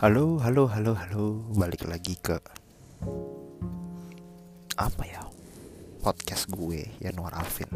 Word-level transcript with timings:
Halo, 0.00 0.40
halo, 0.40 0.64
halo, 0.64 0.96
halo. 0.96 1.44
Balik 1.52 1.84
lagi 1.84 2.16
ke 2.16 2.40
apa 4.80 5.04
ya? 5.04 5.20
Podcast 6.00 6.48
gue 6.48 6.88
Yanuar 7.04 7.36
Alvin. 7.36 7.68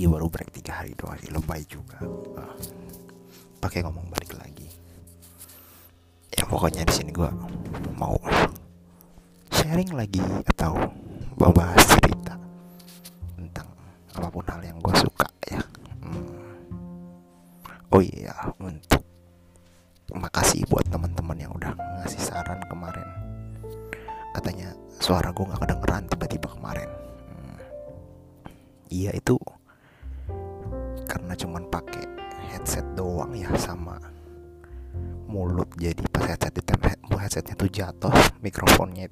Ya 0.00 0.08
baru 0.08 0.32
break 0.32 0.56
tiga 0.56 0.80
hari 0.80 0.96
doang, 0.96 1.20
lebay 1.28 1.60
juga. 1.68 2.00
Ah, 2.40 2.56
Pakai 3.60 3.84
ngomong 3.84 4.08
balik 4.08 4.32
lagi. 4.40 4.64
Ya 6.32 6.48
pokoknya 6.48 6.88
di 6.88 6.96
sini 6.96 7.12
gue 7.12 7.28
mau 8.00 8.16
sharing 9.52 9.92
lagi 9.92 10.24
atau 10.56 10.72
membahas 11.36 11.84
cerita 11.84 12.40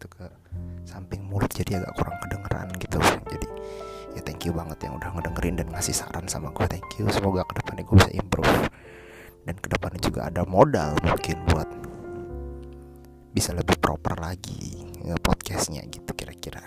ke 0.08 0.26
samping 0.88 1.24
mulut 1.28 1.52
jadi 1.52 1.84
agak 1.84 1.92
kurang 2.00 2.16
kedengeran 2.24 2.68
gitu. 2.80 2.98
Jadi 3.28 3.48
ya 4.16 4.20
thank 4.24 4.42
you 4.48 4.52
banget 4.56 4.80
yang 4.88 4.96
udah 4.96 5.12
ngedengerin 5.14 5.60
dan 5.60 5.68
ngasih 5.70 5.94
saran 5.94 6.26
sama 6.26 6.50
gue. 6.56 6.66
Thank 6.66 6.98
you. 6.98 7.06
Semoga 7.12 7.44
ke 7.46 7.60
depannya 7.60 7.84
gue 7.84 7.96
bisa 7.96 8.12
improve. 8.16 8.56
Dan 9.48 9.56
ke 9.56 9.68
depannya 9.72 10.00
juga 10.02 10.20
ada 10.28 10.42
modal 10.44 10.92
mungkin 11.04 11.36
buat 11.48 11.68
bisa 13.32 13.54
lebih 13.54 13.78
proper 13.78 14.18
lagi 14.18 14.84
podcastnya 15.22 15.84
gitu 15.88 16.10
kira-kira. 16.12 16.64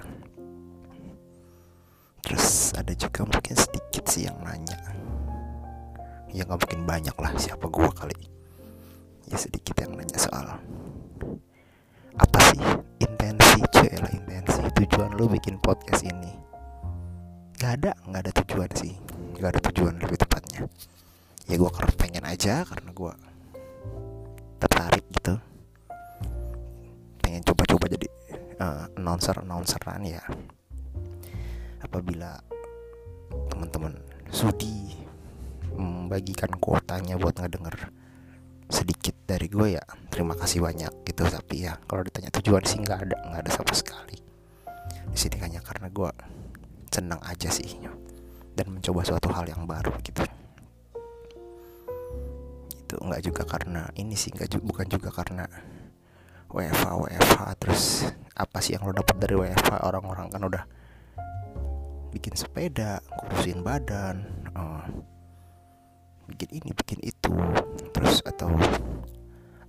Terus 2.21 2.71
ada 2.77 2.93
juga 2.95 3.27
mungkin 3.27 3.57
sedikit 3.57 4.07
sih 4.07 4.29
yang 4.29 4.39
nanya. 4.39 4.77
Ya 6.31 6.47
nggak 6.47 6.63
mungkin 6.63 6.81
banyak 6.87 7.17
lah 7.17 7.33
siapa 7.35 7.67
gua 7.67 7.91
kali. 7.91 8.15
Ya 9.27 9.35
sedikit 9.35 9.80
tujuan 15.01 15.17
lu 15.17 15.25
bikin 15.33 15.57
podcast 15.57 16.05
ini. 16.05 16.29
Nggak 17.57 17.71
ada 17.73 17.91
nggak 18.05 18.21
ada 18.21 18.31
tujuan 18.45 18.69
sih. 18.77 18.93
Nggak 19.33 19.57
ada 19.57 19.61
tujuan 19.73 19.97
lebih 19.97 20.13
tepatnya. 20.13 20.69
Ya 21.49 21.57
gue 21.57 21.69
pengen 21.97 22.21
aja 22.21 22.61
karena 22.69 22.93
gue 22.93 23.13
tertarik 24.61 25.01
gitu. 25.09 25.41
Pengen 27.17 27.41
coba-coba 27.41 27.89
jadi 27.89 28.05
uh, 28.61 28.93
announcer 28.93 29.41
announceran 29.41 30.05
ya. 30.05 30.21
Apabila 31.81 32.37
teman-teman 33.49 33.97
sudi 34.29 35.01
membagikan 35.73 36.53
kuotanya 36.61 37.17
buat 37.17 37.41
ngedenger 37.41 37.89
sedikit 38.69 39.17
dari 39.25 39.49
gue 39.49 39.81
ya 39.81 39.83
terima 40.13 40.37
kasih 40.37 40.61
banyak 40.61 40.93
gitu 41.09 41.25
tapi 41.25 41.65
ya. 41.65 41.81
Kalau 41.89 42.05
ditanya 42.05 42.29
tujuan 42.37 42.61
sih 42.69 42.77
nggak 42.85 42.99
ada 43.09 43.17
nggak 43.33 43.41
ada 43.49 43.49
sama 43.49 43.73
sekali 43.73 44.29
di 45.11 45.17
sini 45.19 45.37
hanya 45.43 45.59
karena 45.59 45.91
gue 45.91 46.11
senang 46.91 47.19
aja 47.23 47.51
sih 47.51 47.79
dan 48.55 48.67
mencoba 48.71 49.03
suatu 49.03 49.31
hal 49.31 49.47
yang 49.47 49.63
baru 49.67 49.91
gitu. 50.03 50.23
Itu 52.87 52.95
nggak 52.99 53.21
juga 53.23 53.43
karena 53.47 53.87
ini 53.95 54.15
sih 54.15 54.31
nggak 54.31 54.47
ju- 54.51 54.65
bukan 54.65 54.87
juga 54.87 55.11
karena 55.11 55.47
WFH 56.51 56.83
WFH 56.99 57.39
terus 57.63 57.83
apa 58.35 58.59
sih 58.59 58.75
yang 58.75 58.83
lo 58.83 58.91
dapat 58.91 59.15
dari 59.23 59.35
WFH 59.39 59.87
orang-orang 59.87 60.27
kan 60.27 60.43
udah 60.43 60.63
bikin 62.11 62.35
sepeda 62.35 62.99
kurusin 63.07 63.63
badan 63.63 64.27
eh, 64.51 64.83
bikin 66.27 66.49
ini 66.59 66.69
bikin 66.75 66.99
itu 66.99 67.31
terus 67.95 68.19
atau 68.27 68.51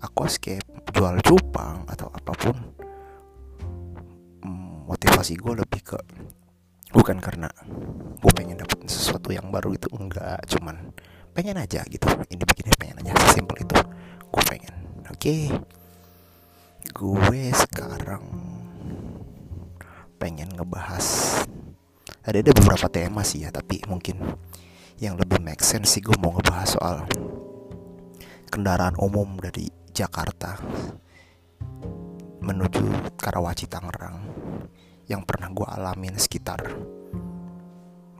aquascape 0.02 0.66
jual 0.90 1.14
cupang 1.22 1.86
atau 1.86 2.10
apa 2.10 2.34
pun 2.34 2.56
motivasi 4.92 5.40
gue 5.40 5.54
lebih 5.64 5.80
ke 5.80 5.98
bukan 6.92 7.16
karena 7.16 7.48
gue 8.20 8.32
pengen 8.36 8.60
dapet 8.60 8.84
sesuatu 8.84 9.32
yang 9.32 9.48
baru 9.48 9.72
itu 9.72 9.88
enggak. 9.96 10.44
Cuman 10.52 10.92
pengen 11.32 11.56
aja 11.56 11.80
gitu. 11.88 12.04
Ini 12.28 12.42
bikinnya 12.44 12.76
pengen 12.76 13.00
aja 13.00 13.16
sesimpel 13.28 13.64
itu. 13.64 13.76
Gue 14.28 14.44
pengen. 14.44 14.74
Oke. 15.08 15.48
Gue 16.92 17.42
sekarang 17.56 18.24
pengen 20.20 20.54
ngebahas 20.54 21.42
ada 22.22 22.38
ada 22.38 22.54
beberapa 22.54 22.86
tema 22.86 23.26
sih 23.26 23.42
ya 23.42 23.50
tapi 23.50 23.82
mungkin 23.90 24.22
yang 25.02 25.18
lebih 25.18 25.42
make 25.42 25.66
sense 25.66 25.98
sih 25.98 26.02
gue 26.04 26.14
mau 26.22 26.30
ngebahas 26.30 26.78
soal 26.78 26.96
kendaraan 28.46 28.94
umum 29.02 29.34
dari 29.42 29.66
Jakarta 29.90 30.62
menuju 32.38 33.18
Karawaci 33.18 33.66
Tangerang 33.66 34.22
yang 35.10 35.22
pernah 35.26 35.50
gue 35.50 35.66
alamin 35.66 36.16
sekitar 36.16 36.62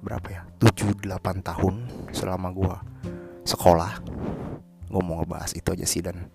berapa 0.03 0.29
ya? 0.29 0.43
7-8 0.59 1.47
tahun 1.47 1.75
selama 2.11 2.51
gue 2.51 2.77
sekolah. 3.47 4.03
Gue 4.91 5.03
mau 5.03 5.23
ngebahas 5.23 5.55
itu 5.55 5.73
aja 5.73 5.87
sih 5.87 6.03
dan 6.03 6.27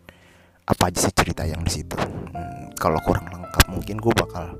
apa 0.66 0.90
aja 0.90 1.04
sih 1.04 1.14
cerita 1.14 1.44
yang 1.44 1.62
di 1.62 1.72
situ. 1.72 2.00
Hmm, 2.00 2.72
kalau 2.80 2.98
kurang 3.04 3.28
lengkap 3.28 3.66
mungkin 3.70 4.00
gue 4.00 4.14
bakal 4.16 4.58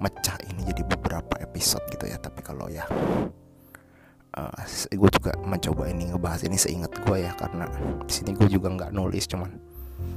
mecah 0.00 0.36
ini 0.48 0.64
jadi 0.64 0.82
beberapa 0.82 1.36
episode 1.38 1.84
gitu 1.92 2.08
ya. 2.08 2.16
Tapi 2.16 2.40
kalau 2.40 2.66
ya 2.72 2.88
uh, 4.34 4.62
gue 4.90 5.10
juga 5.12 5.36
mencoba 5.44 5.92
ini 5.92 6.10
ngebahas 6.10 6.42
ini 6.48 6.56
seingat 6.56 6.96
gue 7.04 7.16
ya. 7.20 7.36
Karena 7.36 7.68
di 8.02 8.12
sini 8.12 8.32
gue 8.32 8.48
juga 8.48 8.72
nggak 8.72 8.90
nulis 8.96 9.28
cuman 9.28 9.52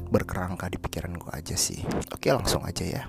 berkerangka 0.09 0.71
di 0.71 0.79
pikiran 0.81 1.13
gue 1.19 1.31
aja 1.35 1.53
sih. 1.59 1.83
Oke 2.15 2.31
langsung 2.31 2.63
aja 2.65 2.87
ya 2.87 3.03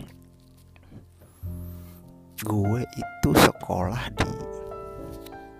gue 2.40 2.80
itu 2.96 3.30
sekolah 3.36 4.08
di 4.16 4.32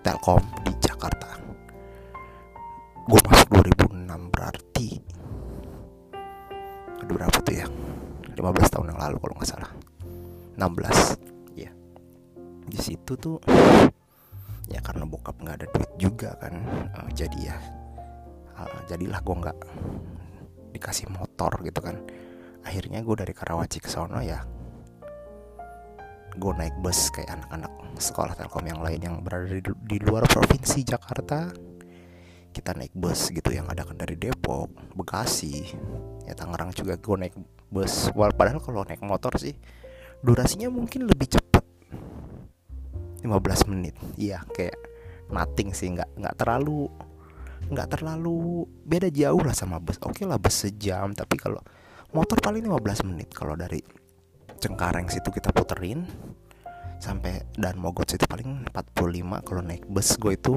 Telkom 0.01 0.41
di 0.65 0.73
Jakarta. 0.81 1.37
Gue 3.05 3.21
masuk 3.21 3.53
2006 3.53 4.33
berarti 4.33 4.89
aduh 7.05 7.13
berapa 7.13 7.37
tuh 7.45 7.53
ya? 7.53 7.65
15 8.33 8.73
tahun 8.73 8.87
yang 8.97 9.01
lalu 9.01 9.15
kalau 9.21 9.33
nggak 9.37 9.49
salah. 9.53 9.71
16 10.57 11.53
ya 11.53 11.69
di 12.65 12.79
situ 12.81 13.13
tuh 13.13 13.37
ya 14.65 14.81
karena 14.81 15.05
bokap 15.05 15.37
nggak 15.37 15.57
ada 15.61 15.67
duit 15.69 15.91
juga 16.01 16.33
kan 16.41 16.53
uh, 16.97 17.09
jadi 17.13 17.53
ya 17.53 17.57
uh, 18.57 18.81
jadilah 18.89 19.21
gue 19.21 19.35
nggak 19.37 19.57
dikasih 20.73 21.13
motor 21.13 21.61
gitu 21.61 21.77
kan. 21.77 22.01
Akhirnya 22.65 23.05
gue 23.05 23.15
dari 23.21 23.37
Karawaci 23.37 23.77
ke 23.77 23.89
sono 23.89 24.17
ya 24.25 24.60
gue 26.31 26.53
naik 26.55 26.75
bus 26.79 27.11
kayak 27.11 27.27
anak-anak 27.39 27.71
sekolah 27.99 28.33
telkom 28.39 28.63
yang 28.63 28.79
lain 28.79 28.99
yang 29.03 29.15
berada 29.19 29.51
di, 29.51 29.61
di 29.61 29.97
luar 29.99 30.23
provinsi 30.27 30.83
Jakarta. 30.87 31.51
Kita 32.51 32.75
naik 32.75 32.91
bus 32.91 33.31
gitu 33.31 33.47
yang 33.51 33.71
ada 33.71 33.87
kan 33.87 33.95
dari 33.95 34.19
Depok 34.19 34.67
Bekasi 34.91 35.71
ya 36.27 36.35
Tangerang 36.35 36.75
juga 36.75 36.99
gue 36.99 37.15
naik 37.27 37.35
bus. 37.71 38.11
Wal- 38.11 38.35
padahal 38.35 38.59
kalau 38.59 38.83
naik 38.83 38.99
motor 39.03 39.31
sih 39.39 39.55
durasinya 40.19 40.67
mungkin 40.67 41.07
lebih 41.07 41.31
cepat 41.31 41.63
15 43.23 43.71
menit. 43.71 43.95
Iya 44.19 44.43
kayak 44.51 44.75
nothing 45.31 45.71
sih 45.71 45.95
nggak 45.95 46.19
nggak 46.19 46.35
terlalu 46.35 46.91
nggak 47.71 47.87
terlalu 47.87 48.67
beda 48.83 49.07
jauh 49.07 49.39
lah 49.39 49.55
sama 49.55 49.79
bus. 49.79 49.95
Oke 50.03 50.27
lah 50.27 50.35
bus 50.35 50.67
sejam 50.67 51.15
tapi 51.15 51.39
kalau 51.39 51.63
motor 52.11 52.35
paling 52.43 52.67
15 52.67 53.07
menit 53.07 53.31
kalau 53.31 53.55
dari 53.55 53.79
Cengkareng 54.61 55.09
situ 55.09 55.33
kita 55.33 55.49
puterin 55.49 56.05
sampai 57.01 57.41
dan 57.57 57.81
Mogot 57.81 58.05
situ 58.05 58.29
paling 58.29 58.61
45 58.69 59.41
kalau 59.41 59.61
naik 59.65 59.89
bus 59.89 60.13
gue 60.21 60.37
itu 60.37 60.53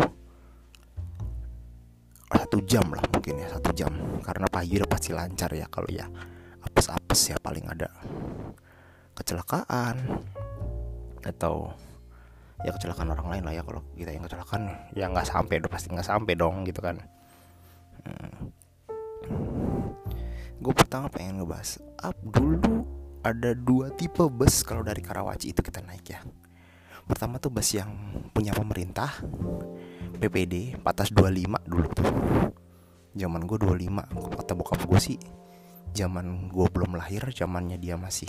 satu 2.28 2.60
jam 2.68 2.84
lah 2.92 3.00
mungkin 3.08 3.40
ya 3.40 3.48
satu 3.48 3.72
jam. 3.72 3.96
Karena 4.20 4.44
pagi 4.52 4.76
udah 4.76 4.90
pasti 4.92 5.16
lancar 5.16 5.48
ya 5.56 5.64
kalau 5.72 5.88
ya 5.88 6.04
apes-apes 6.60 7.32
ya 7.32 7.40
paling 7.40 7.64
ada 7.64 7.88
kecelakaan. 9.16 9.96
Atau 11.24 11.72
ya 12.60 12.76
kecelakaan 12.76 13.08
orang 13.08 13.28
lain 13.32 13.44
lah 13.48 13.54
ya 13.56 13.62
kalau 13.64 13.80
kita 13.96 14.12
yang 14.12 14.28
kecelakaan 14.28 14.62
ya 14.92 15.08
nggak 15.08 15.24
sampai 15.24 15.64
udah 15.64 15.70
pasti 15.72 15.88
nggak 15.96 16.04
sampai 16.04 16.36
dong 16.36 16.68
gitu 16.68 16.84
kan. 16.84 17.00
Hmm. 18.04 18.52
gue 20.60 20.72
pertama 20.76 21.08
pengen 21.08 21.40
ngebahas 21.40 21.80
up 22.04 22.16
dulu 22.20 22.84
ada 23.24 23.56
dua 23.56 23.88
tipe 23.96 24.28
bus 24.28 24.60
kalau 24.62 24.84
dari 24.84 25.00
Karawaci. 25.00 25.56
Itu 25.56 25.64
kita 25.64 25.80
naik 25.80 26.04
ya. 26.04 26.20
Pertama 27.08 27.40
tuh 27.40 27.48
bus 27.48 27.72
yang 27.72 27.90
punya 28.36 28.52
pemerintah 28.52 29.08
PPD 30.20 30.78
425 30.84 31.64
dulu 31.64 31.88
tuh. 31.90 32.08
Zaman 33.16 33.42
gue 33.48 33.58
25 33.58 34.36
kata 34.38 34.52
bokap 34.52 34.80
gue 34.84 35.00
sih 35.00 35.18
zaman 35.94 36.50
gue 36.50 36.66
belum 36.74 36.98
lahir 36.98 37.22
zamannya 37.30 37.78
dia 37.78 37.94
masih 37.94 38.26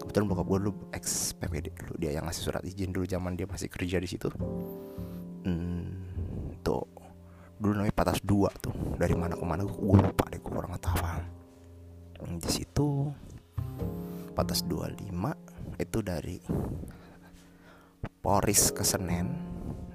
kebetulan 0.00 0.32
bokap 0.32 0.46
gue 0.48 0.58
dulu 0.66 0.72
ex 0.90 1.36
PPD 1.38 1.70
dulu. 1.72 1.94
Dia 1.96 2.18
yang 2.18 2.26
ngasih 2.26 2.42
surat 2.42 2.62
izin 2.66 2.90
dulu 2.90 3.06
zaman 3.06 3.38
dia 3.38 3.46
masih 3.46 3.70
kerja 3.70 4.02
di 4.02 4.08
situ. 4.10 4.28
Hmm, 5.46 6.58
tuh. 6.66 6.86
Dulu 7.60 7.76
namanya 7.76 7.94
patas 7.94 8.18
dua 8.24 8.50
tuh. 8.58 8.72
Dari 8.98 9.14
mana 9.14 9.36
ke 9.36 9.44
mana 9.46 9.62
gue 9.62 9.98
lupa 10.00 10.24
deh 10.26 10.40
gue 10.42 10.50
kurang 10.50 10.74
tahu 10.80 10.98
di 12.20 12.50
situ 12.52 13.08
patas 14.32 14.62
25 14.64 15.10
itu 15.80 15.98
dari 16.00 16.38
Poris 18.20 18.72
ke 18.72 18.84
Senen. 18.84 19.28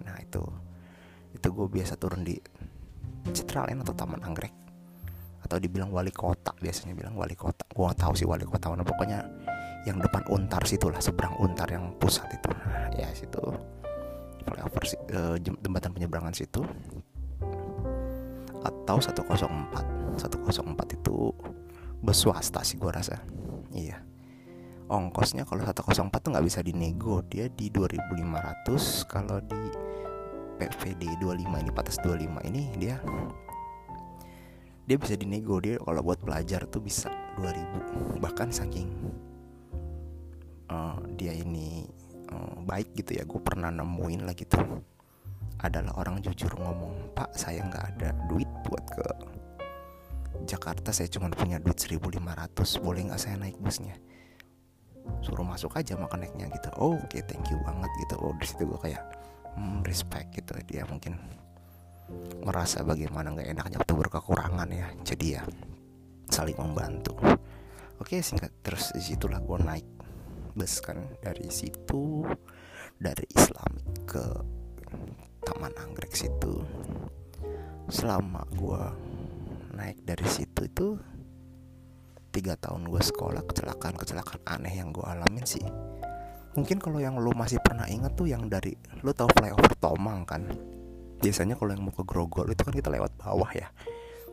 Nah 0.05 0.17
itu 0.21 0.41
itu 1.33 1.47
gue 1.51 1.67
biasa 1.69 1.97
turun 1.97 2.25
di 2.25 2.37
Citraland 3.31 3.85
atau 3.85 3.93
Taman 3.93 4.21
Anggrek. 4.21 4.53
Atau 5.45 5.61
dibilang 5.61 5.93
wali 5.93 6.09
kota 6.09 6.57
biasanya 6.57 6.97
bilang 6.97 7.13
wali 7.13 7.37
kota. 7.37 7.65
Gue 7.69 7.85
gak 7.89 8.01
tahu 8.01 8.13
sih 8.17 8.25
wali 8.25 8.45
kota 8.45 8.73
mana 8.73 8.81
pokoknya 8.81 9.21
yang 9.85 10.01
depan 10.01 10.25
untar 10.33 10.65
situ 10.65 10.89
lah 10.89 10.97
seberang 10.97 11.37
untar 11.37 11.69
yang 11.69 11.93
pusat 12.01 12.25
itu. 12.33 12.49
Nah 12.49 12.89
ya 12.97 13.09
situ. 13.13 13.41
Flyover 14.45 14.83
uh, 15.13 15.37
jembatan 15.41 15.93
penyeberangan 15.93 16.33
situ. 16.33 16.65
Atau 18.65 18.97
104 18.97 20.17
104 20.17 20.97
itu 20.97 21.15
bus 22.01 22.17
swasta 22.17 22.65
sih 22.65 22.81
gue 22.81 22.89
rasa. 22.89 23.21
Iya 23.69 24.14
ongkosnya 24.85 25.49
kalau 25.49 25.65
104 25.65 26.13
tuh 26.21 26.29
nggak 26.33 26.45
bisa 26.45 26.59
dinego. 26.61 27.25
Dia 27.25 27.49
di 27.49 27.73
2500 27.73 29.09
kalau 29.09 29.41
di 29.41 29.61
PVD 30.55 31.19
25 31.19 31.61
ini 31.61 31.71
patas 31.73 31.97
25 31.99 32.49
ini 32.49 32.63
dia 32.77 33.01
dia 34.85 34.97
bisa 35.01 35.17
dinego. 35.17 35.57
Dia 35.57 35.81
kalau 35.81 36.01
buat 36.05 36.21
pelajar 36.21 36.69
tuh 36.69 36.81
bisa 36.85 37.09
2000 37.41 38.21
bahkan 38.21 38.53
saking 38.53 38.89
uh, 40.69 41.01
dia 41.17 41.33
ini 41.33 41.89
uh, 42.29 42.61
baik 42.61 42.93
gitu 42.93 43.17
ya. 43.17 43.23
Gue 43.25 43.41
pernah 43.41 43.73
nemuin 43.73 44.21
lah 44.21 44.37
gitu. 44.37 44.61
Adalah 45.65 45.97
orang 45.97 46.21
jujur 46.21 46.51
ngomong 46.61 47.15
pak 47.17 47.33
saya 47.33 47.65
nggak 47.65 47.85
ada 47.95 48.13
duit 48.29 48.47
buat 48.69 48.85
ke 48.85 49.07
Jakarta 50.45 50.91
saya 50.91 51.07
cuma 51.07 51.31
punya 51.31 51.57
duit 51.63 51.79
1500 51.79 52.83
boleh 52.83 53.01
nggak 53.07 53.21
saya 53.23 53.39
naik 53.39 53.55
busnya 53.57 53.95
suruh 55.21 55.45
masuk 55.45 55.73
aja 55.77 55.97
makan 55.97 56.25
naiknya 56.25 56.49
gitu. 56.53 56.69
Oh, 56.77 56.97
oke 56.97 57.09
okay, 57.09 57.21
thank 57.25 57.45
you 57.49 57.57
banget 57.65 57.89
gitu. 58.05 58.15
Oh 58.21 58.33
di 58.37 58.45
situ 58.45 58.65
gue 58.65 58.79
kayak 58.79 59.03
hmm, 59.57 59.81
respect 59.85 60.33
gitu. 60.33 60.53
Dia 60.69 60.85
mungkin 60.85 61.17
merasa 62.45 62.85
bagaimana 62.85 63.33
nggak 63.33 63.49
enaknya 63.57 63.77
waktu 63.81 63.95
berkekurangan 63.97 64.69
ya. 64.69 64.87
Jadi 65.01 65.25
ya 65.37 65.43
saling 66.29 66.57
membantu. 66.57 67.17
Oke 67.97 68.19
singkat 68.19 68.51
terus 68.61 68.91
di 68.93 69.01
situlah 69.01 69.41
gue 69.41 69.57
naik 69.61 69.87
bus 70.53 70.81
kan. 70.81 71.01
Dari 71.21 71.49
situ 71.49 72.25
dari 73.01 73.25
Islam 73.33 73.71
ke 74.05 74.23
Taman 75.45 75.73
Anggrek 75.81 76.13
situ. 76.13 76.61
Selama 77.89 78.41
gue 78.53 78.81
naik 79.75 80.01
dari 80.07 80.25
situ 80.25 80.65
itu 80.65 80.87
tiga 82.35 82.59
tahun 82.59 82.91
gue 82.91 82.99
sekolah 82.99 83.47
kecelakaan 83.47 83.95
kecelakaan 83.95 84.43
aneh 84.43 84.75
yang 84.75 84.91
gue 84.91 85.05
alamin 85.07 85.47
sih. 85.47 85.63
Mungkin 86.59 86.83
kalau 86.83 86.99
yang 86.99 87.15
lo 87.15 87.31
masih 87.31 87.63
pernah 87.63 87.87
inget 87.87 88.11
tuh 88.19 88.27
yang 88.27 88.51
dari 88.51 88.75
lo 88.99 89.15
tau 89.15 89.31
flyover 89.31 89.71
Tomang 89.79 90.27
kan? 90.27 90.43
Biasanya 91.23 91.55
kalau 91.55 91.71
yang 91.71 91.87
mau 91.87 91.95
ke 91.95 92.03
Grogol 92.03 92.51
itu 92.51 92.61
kan 92.67 92.75
kita 92.75 92.91
lewat 92.91 93.15
bawah 93.15 93.47
ya. 93.55 93.71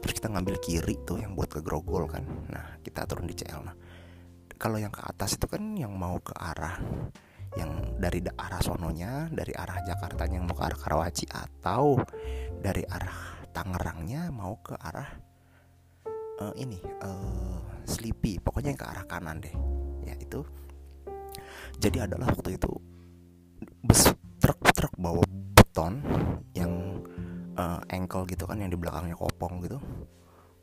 Terus 0.03 0.19
kita 0.19 0.35
ngambil 0.35 0.59
kiri 0.59 0.99
tuh 1.07 1.23
yang 1.23 1.39
buat 1.39 1.47
ke 1.47 1.63
Grogol 1.63 2.11
kan. 2.11 2.27
Nah 2.51 2.83
kita 2.83 3.07
turun 3.07 3.31
di 3.31 3.39
CL 3.39 3.63
nah 3.63 3.77
kalau 4.63 4.79
yang 4.79 4.95
ke 4.95 5.03
atas 5.03 5.35
itu 5.35 5.51
kan 5.51 5.75
yang 5.75 5.91
mau 5.99 6.23
ke 6.23 6.31
arah 6.39 6.79
yang 7.59 7.99
dari 7.99 8.23
arah 8.23 8.63
sononya 8.63 9.27
dari 9.35 9.51
arah 9.51 9.83
Jakarta 9.83 10.31
yang 10.31 10.47
mau 10.47 10.55
ke 10.55 10.63
arah 10.63 10.79
Karawaci 10.79 11.27
atau 11.27 11.99
dari 12.63 12.87
arah 12.87 13.43
Tangerangnya 13.51 14.31
mau 14.31 14.63
ke 14.63 14.79
arah 14.79 15.32
uh, 16.43 16.53
ini 16.59 16.79
uh, 17.07 17.59
Sleepy. 17.87 18.43
Pokoknya 18.43 18.75
yang 18.75 18.81
ke 18.81 18.87
arah 18.89 19.07
kanan 19.07 19.39
deh. 19.39 19.55
Ya 20.03 20.19
itu. 20.19 20.43
Jadi 21.79 22.03
adalah 22.03 22.31
waktu 22.31 22.59
itu 22.59 22.71
bus 23.83 24.11
truk-truk 24.43 24.95
bawa 24.99 25.23
beton 25.55 26.03
yang 26.55 27.03
uh, 27.55 27.79
ankle 27.91 28.27
gitu 28.27 28.47
kan 28.47 28.59
yang 28.59 28.71
di 28.71 28.79
belakangnya 28.79 29.15
kopong 29.15 29.63
gitu. 29.63 29.79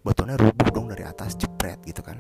Betonnya 0.04 0.40
rubuh 0.40 0.68
dong 0.72 0.88
dari 0.92 1.04
atas 1.04 1.36
jepret 1.36 1.80
gitu 1.84 2.04
kan. 2.04 2.20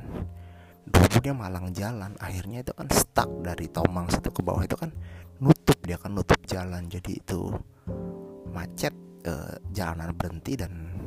Rubuh 0.89 1.19
dia 1.23 1.31
malang 1.31 1.71
jalan. 1.71 2.15
Akhirnya 2.19 2.63
itu 2.63 2.75
kan 2.75 2.87
stuck 2.91 3.29
dari 3.43 3.71
Tomang 3.71 4.11
situ 4.11 4.31
ke 4.31 4.41
bawah 4.43 4.63
itu 4.63 4.75
kan 4.75 4.91
nutup 5.39 5.79
dia 5.83 5.95
kan 5.95 6.11
nutup 6.11 6.39
jalan. 6.43 6.91
Jadi 6.91 7.23
itu 7.23 7.55
macet 8.51 8.91
uh, 9.27 9.55
jalanan 9.71 10.11
berhenti 10.11 10.59
dan 10.59 10.98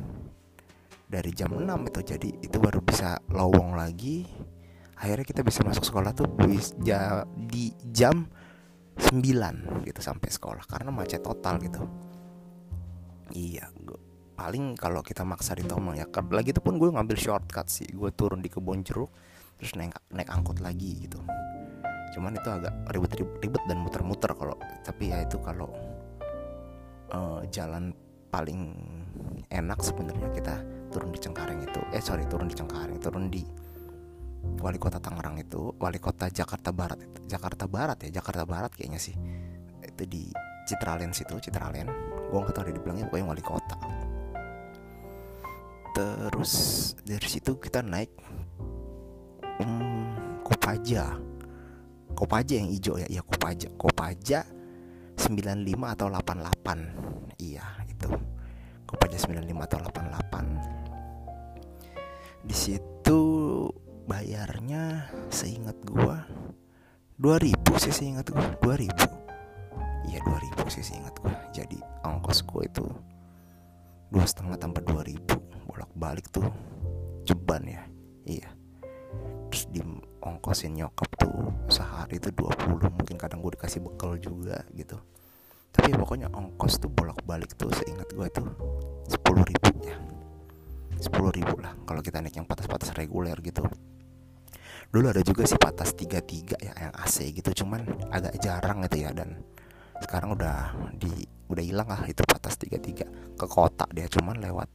dari 1.13 1.29
jam 1.29 1.53
6 1.53 1.61
itu 1.93 1.99
jadi 2.01 2.29
itu 2.41 2.57
baru 2.57 2.81
bisa 2.81 3.21
lowong 3.29 3.77
lagi. 3.77 4.25
Akhirnya 4.97 5.25
kita 5.27 5.45
bisa 5.45 5.61
masuk 5.61 5.85
sekolah 5.85 6.17
tuh 6.17 6.25
di 7.37 7.69
jam 7.93 8.25
9 8.97 9.85
gitu 9.85 9.99
sampai 10.01 10.29
sekolah 10.33 10.65
karena 10.65 10.89
macet 10.89 11.21
total 11.21 11.61
gitu. 11.61 11.85
Iya 13.33 13.69
gue 13.77 13.99
paling 14.33 14.73
kalau 14.73 15.05
kita 15.05 15.21
maksa 15.21 15.53
di 15.53 15.61
Tomang 15.61 15.93
ya 15.93 16.09
lagi 16.09 16.49
itu 16.49 16.61
pun 16.61 16.81
gue 16.81 16.89
ngambil 16.89 17.13
shortcut 17.13 17.69
sih 17.69 17.85
gue 17.85 18.09
turun 18.17 18.41
di 18.41 18.49
kebun 18.49 18.81
jeruk 18.81 19.13
terus 19.61 19.77
naik 19.77 19.93
naik 20.09 20.29
angkot 20.33 20.57
lagi 20.65 21.05
gitu. 21.05 21.21
Cuman 22.13 22.37
itu 22.37 22.49
agak 22.49 22.73
ribet-ribet 22.89 23.63
dan 23.69 23.77
muter-muter 23.81 24.33
kalau 24.33 24.57
tapi 24.81 25.13
ya 25.13 25.21
itu 25.25 25.37
kalau 25.41 25.69
uh, 27.13 27.41
jalan 27.53 27.93
paling 28.33 28.73
enak 29.53 29.77
sebenarnya 29.81 30.29
kita 30.33 30.55
turun 30.93 31.09
di 31.09 31.17
Cengkareng 31.17 31.65
itu. 31.65 31.81
Eh 31.89 31.99
sorry 31.99 32.29
turun 32.29 32.45
di 32.45 32.53
Cengkareng 32.53 33.01
turun 33.01 33.25
di 33.33 33.41
wali 34.61 34.77
kota 34.77 35.01
Tangerang 35.01 35.39
itu 35.41 35.73
wali 35.81 35.97
kota 35.97 36.29
Jakarta 36.29 36.69
Barat 36.69 37.01
itu. 37.01 37.19
Jakarta 37.25 37.65
Barat 37.65 37.97
ya 38.05 38.21
Jakarta 38.21 38.45
Barat 38.45 38.69
kayaknya 38.77 39.01
sih. 39.01 39.17
Itu 39.81 40.05
di 40.05 40.29
Citraland 40.69 41.17
situ 41.17 41.41
Citraland 41.41 41.89
gue 42.29 42.39
nggak 42.39 42.53
tahu 42.53 42.65
dia 42.69 42.75
dibilangnya 42.77 43.05
pokoknya 43.09 43.25
wali 43.25 43.43
kota. 43.43 43.77
Terus 45.93 46.53
dari 47.01 47.27
situ 47.29 47.57
kita 47.57 47.81
naik 47.81 48.13
um, 49.61 50.13
Kopaja. 50.45 51.17
Kopaja 52.13 52.53
yang 52.61 52.69
hijau 52.69 53.01
ya? 53.01 53.09
Iya 53.09 53.21
Kopaja. 53.25 53.67
Kopaja 53.73 54.45
95 55.17 55.93
atau 55.93 56.07
88 56.09 57.37
iya 57.37 57.65
itu 57.85 58.09
Kopaja 58.93 59.17
95 59.17 59.65
atau 59.65 59.77
88 59.81 60.83
di 62.43 62.51
situ 62.51 63.21
bayarnya 64.03 65.07
seingat 65.31 65.79
gua 65.87 66.27
2000 67.15 67.55
sih 67.79 67.95
seingat 67.95 68.27
gua 68.29 68.53
2000 68.59 68.91
iya 70.11 70.19
2000 70.21 70.67
sih 70.67 70.83
seingat 70.83 71.15
gua. 71.23 71.33
Jadi 71.55 71.79
ongkos 72.03 72.43
gua 72.43 72.67
itu 72.67 72.83
dua 74.11 74.25
setengah 74.27 74.59
tambah 74.59 74.83
2000 74.85 75.23
bolak 75.65 75.89
balik 75.95 76.27
tuh 76.29 76.45
ceban 77.23 77.63
ya. 77.63 77.81
Iya. 78.27 78.49
Terus 79.49 79.63
di 79.71 79.81
ongkosin 80.21 80.75
nyokap 80.77 81.09
tuh 81.17 81.49
sehari 81.71 82.19
itu 82.19 82.29
20 82.29 82.91
mungkin 82.91 83.15
kadang 83.15 83.39
gue 83.43 83.53
dikasih 83.53 83.85
bekal 83.85 84.17
juga 84.17 84.65
gitu 84.73 84.97
tapi 85.73 85.89
pokoknya 85.97 86.29
ongkos 86.29 86.77
tuh 86.77 86.93
bolak 86.93 87.17
balik 87.25 87.57
tuh 87.57 87.73
seingat 87.73 88.07
gue 88.13 88.27
tuh 88.29 88.45
10 89.09 89.49
ribu 89.49 89.69
ya 89.81 89.97
10 91.01 91.11
ribu 91.35 91.55
lah 91.59 91.73
kalau 91.83 91.99
kita 91.99 92.23
naik 92.23 92.39
yang 92.39 92.47
patas-patas 92.47 92.95
reguler 92.95 93.35
gitu. 93.43 93.65
Dulu 94.93 95.09
ada 95.09 95.25
juga 95.25 95.43
sih 95.43 95.57
patas 95.57 95.97
33 95.97 96.61
ya 96.61 96.71
yang 96.77 96.93
AC 96.93 97.33
gitu 97.33 97.65
cuman 97.65 97.81
agak 98.13 98.37
jarang 98.39 98.85
gitu 98.87 99.03
ya 99.03 99.11
dan 99.11 99.41
sekarang 99.99 100.37
udah 100.37 100.71
di 100.95 101.25
udah 101.49 101.63
hilang 101.65 101.89
lah 101.89 102.05
itu 102.05 102.21
patas 102.23 102.55
33 102.61 103.35
ke 103.35 103.45
kota 103.49 103.89
dia 103.91 104.05
cuman 104.07 104.37
lewat 104.37 104.69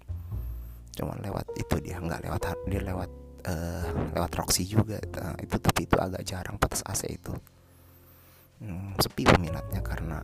cuman 0.98 1.22
lewat 1.22 1.46
itu 1.54 1.78
dia 1.78 2.02
nggak 2.02 2.26
lewat 2.26 2.40
dia 2.66 2.82
lewat 2.82 3.10
uh, 3.46 3.86
lewat 4.12 4.32
Roxy 4.34 4.66
juga. 4.66 4.98
Nah, 5.16 5.38
itu 5.38 5.56
tapi 5.56 5.86
itu 5.86 5.96
agak 5.96 6.26
jarang 6.26 6.58
patas 6.58 6.82
AC 6.84 7.08
itu 7.08 7.32
hmm, 8.62 8.98
sepi 8.98 9.22
peminatnya 9.26 9.80
karena 9.82 10.18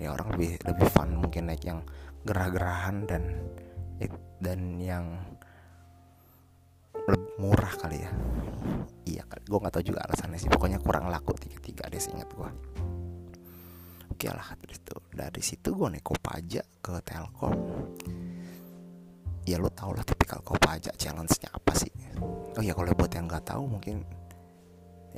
ya 0.00 0.12
orang 0.12 0.34
lebih 0.36 0.58
lebih 0.66 0.88
fun 0.90 1.16
mungkin 1.16 1.48
naik 1.48 1.62
yang 1.64 1.80
gerah-gerahan 2.22 3.06
dan 3.06 3.22
dan 4.42 4.60
yang 4.82 5.06
lebih 7.06 7.30
murah 7.38 7.74
kali 7.78 8.02
ya. 8.02 8.10
Iya 9.06 9.22
gue 9.26 9.58
nggak 9.58 9.74
tahu 9.74 9.84
juga 9.84 10.06
alasannya 10.06 10.38
sih 10.38 10.50
pokoknya 10.50 10.78
kurang 10.78 11.10
laku 11.10 11.34
tiga 11.34 11.58
tiga 11.58 11.84
deh 11.90 11.98
ingat 11.98 12.30
gue 12.30 12.50
oke 14.12 14.28
lah 14.30 14.54
dari 14.54 14.74
itu 14.78 14.96
dari 15.10 15.42
situ 15.42 15.68
gue 15.74 15.88
naik 15.98 16.04
kopaja 16.06 16.62
ke 16.78 16.94
telkom. 17.02 17.54
Ya 19.42 19.58
lo 19.58 19.66
tau 19.74 19.90
lah 19.90 20.06
tipikal 20.06 20.38
Kopaja 20.46 20.94
challenge-nya 20.94 21.50
apa 21.50 21.74
sih? 21.74 21.90
Oh 22.54 22.62
ya 22.62 22.78
kalau 22.78 22.94
buat 22.94 23.10
yang 23.10 23.26
nggak 23.26 23.42
tahu 23.42 23.66
mungkin 23.66 24.06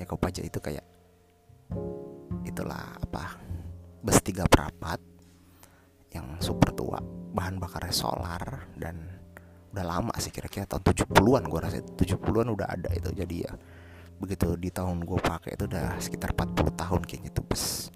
ya 0.00 0.08
Kopaja 0.08 0.40
itu 0.40 0.56
kayak 0.64 0.80
itulah 2.44 2.96
apa 3.00 3.40
bus 4.04 4.20
tiga 4.20 4.44
perapat 4.44 5.00
yang 6.14 6.38
super 6.38 6.70
tua 6.76 7.00
bahan 7.34 7.58
bakarnya 7.58 7.90
solar 7.90 8.70
dan 8.78 9.14
udah 9.74 9.82
lama 9.82 10.14
sih 10.22 10.30
kira-kira 10.30 10.70
tahun 10.70 10.86
70-an 10.86 11.50
gue 11.50 11.60
rasa 11.60 11.82
70-an 11.82 12.46
udah 12.54 12.68
ada 12.70 12.94
itu 12.94 13.10
jadi 13.10 13.50
ya 13.50 13.52
begitu 14.22 14.54
di 14.54 14.70
tahun 14.70 15.02
gue 15.02 15.18
pakai 15.18 15.58
itu 15.58 15.66
udah 15.66 15.98
sekitar 15.98 16.30
40 16.30 16.70
tahun 16.78 17.00
kayaknya 17.02 17.34
itu 17.34 17.42
bus. 17.42 17.90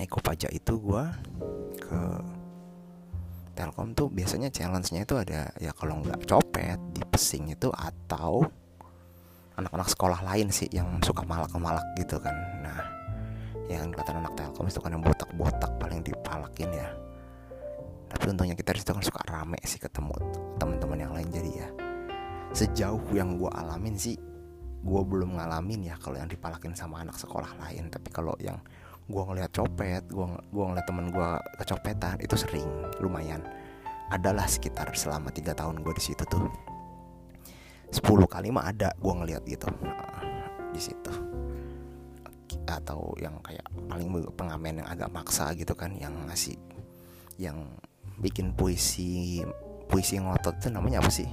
Eko 0.00 0.20
Pajak 0.24 0.52
itu 0.52 0.72
gue 0.80 1.04
ke 1.76 2.00
Telkom 3.56 3.92
tuh 3.96 4.08
biasanya 4.12 4.52
challenge-nya 4.52 5.08
itu 5.08 5.16
ada 5.16 5.52
ya 5.56 5.72
kalau 5.72 6.00
nggak 6.04 6.24
copet 6.28 6.76
di 6.92 7.00
pesing 7.08 7.52
itu 7.52 7.68
atau 7.72 8.44
anak-anak 9.56 9.88
sekolah 9.88 10.20
lain 10.24 10.52
sih 10.52 10.68
yang 10.72 11.00
suka 11.00 11.24
malak-malak 11.24 11.84
gitu 11.96 12.20
kan. 12.20 12.36
Nah 12.60 12.95
yang 13.66 13.90
kelihatan 13.90 14.22
anak 14.22 14.32
Telkom 14.38 14.66
itu 14.70 14.78
kan 14.78 14.90
yang 14.94 15.02
botak-botak 15.02 15.72
paling 15.82 16.00
dipalakin 16.02 16.70
ya. 16.70 16.88
Tapi 18.06 18.24
untungnya 18.30 18.54
kita 18.54 18.70
di 18.72 18.80
situ 18.80 18.92
kan 18.94 19.04
suka 19.04 19.22
rame 19.26 19.58
sih 19.66 19.82
ketemu 19.82 20.14
teman-teman 20.56 20.98
yang 20.98 21.12
lain. 21.12 21.28
Jadi 21.30 21.50
ya 21.50 21.68
sejauh 22.54 23.02
yang 23.12 23.36
gue 23.36 23.50
alamin 23.50 23.98
sih 23.98 24.16
gue 24.86 25.02
belum 25.02 25.36
ngalamin 25.36 25.90
ya 25.90 25.98
kalau 25.98 26.16
yang 26.16 26.30
dipalakin 26.30 26.72
sama 26.78 27.02
anak 27.02 27.18
sekolah 27.18 27.50
lain. 27.58 27.90
Tapi 27.90 28.08
kalau 28.14 28.38
yang 28.38 28.56
gue 29.06 29.22
ngeliat 29.22 29.50
copet 29.54 30.02
gue 30.10 30.26
gua 30.50 30.64
ngeliat 30.70 30.86
temen 30.86 31.06
gue 31.10 31.30
kecopetan 31.62 32.16
itu 32.22 32.34
sering 32.38 32.66
lumayan. 33.02 33.42
Adalah 34.06 34.46
sekitar 34.46 34.94
selama 34.94 35.34
tiga 35.34 35.50
tahun 35.50 35.82
gue 35.82 35.92
di 35.98 36.02
situ 36.14 36.22
tuh. 36.30 36.46
10 37.90 38.02
kali 38.26 38.50
mah 38.50 38.70
ada 38.70 38.90
gue 38.98 39.12
ngeliat 39.14 39.46
gitu 39.46 39.70
di 40.74 40.80
situ 40.82 41.25
atau 42.66 43.14
yang 43.18 43.38
kayak 43.42 43.66
paling 43.90 44.08
pengamen 44.34 44.82
yang 44.82 44.88
agak 44.88 45.10
maksa 45.10 45.50
gitu 45.54 45.74
kan 45.74 45.94
yang 45.98 46.14
ngasih 46.30 46.58
yang 47.36 47.66
bikin 48.18 48.56
puisi 48.56 49.44
puisi 49.86 50.18
ngotot 50.18 50.56
itu 50.58 50.68
namanya 50.72 51.04
apa 51.04 51.10
sih? 51.12 51.28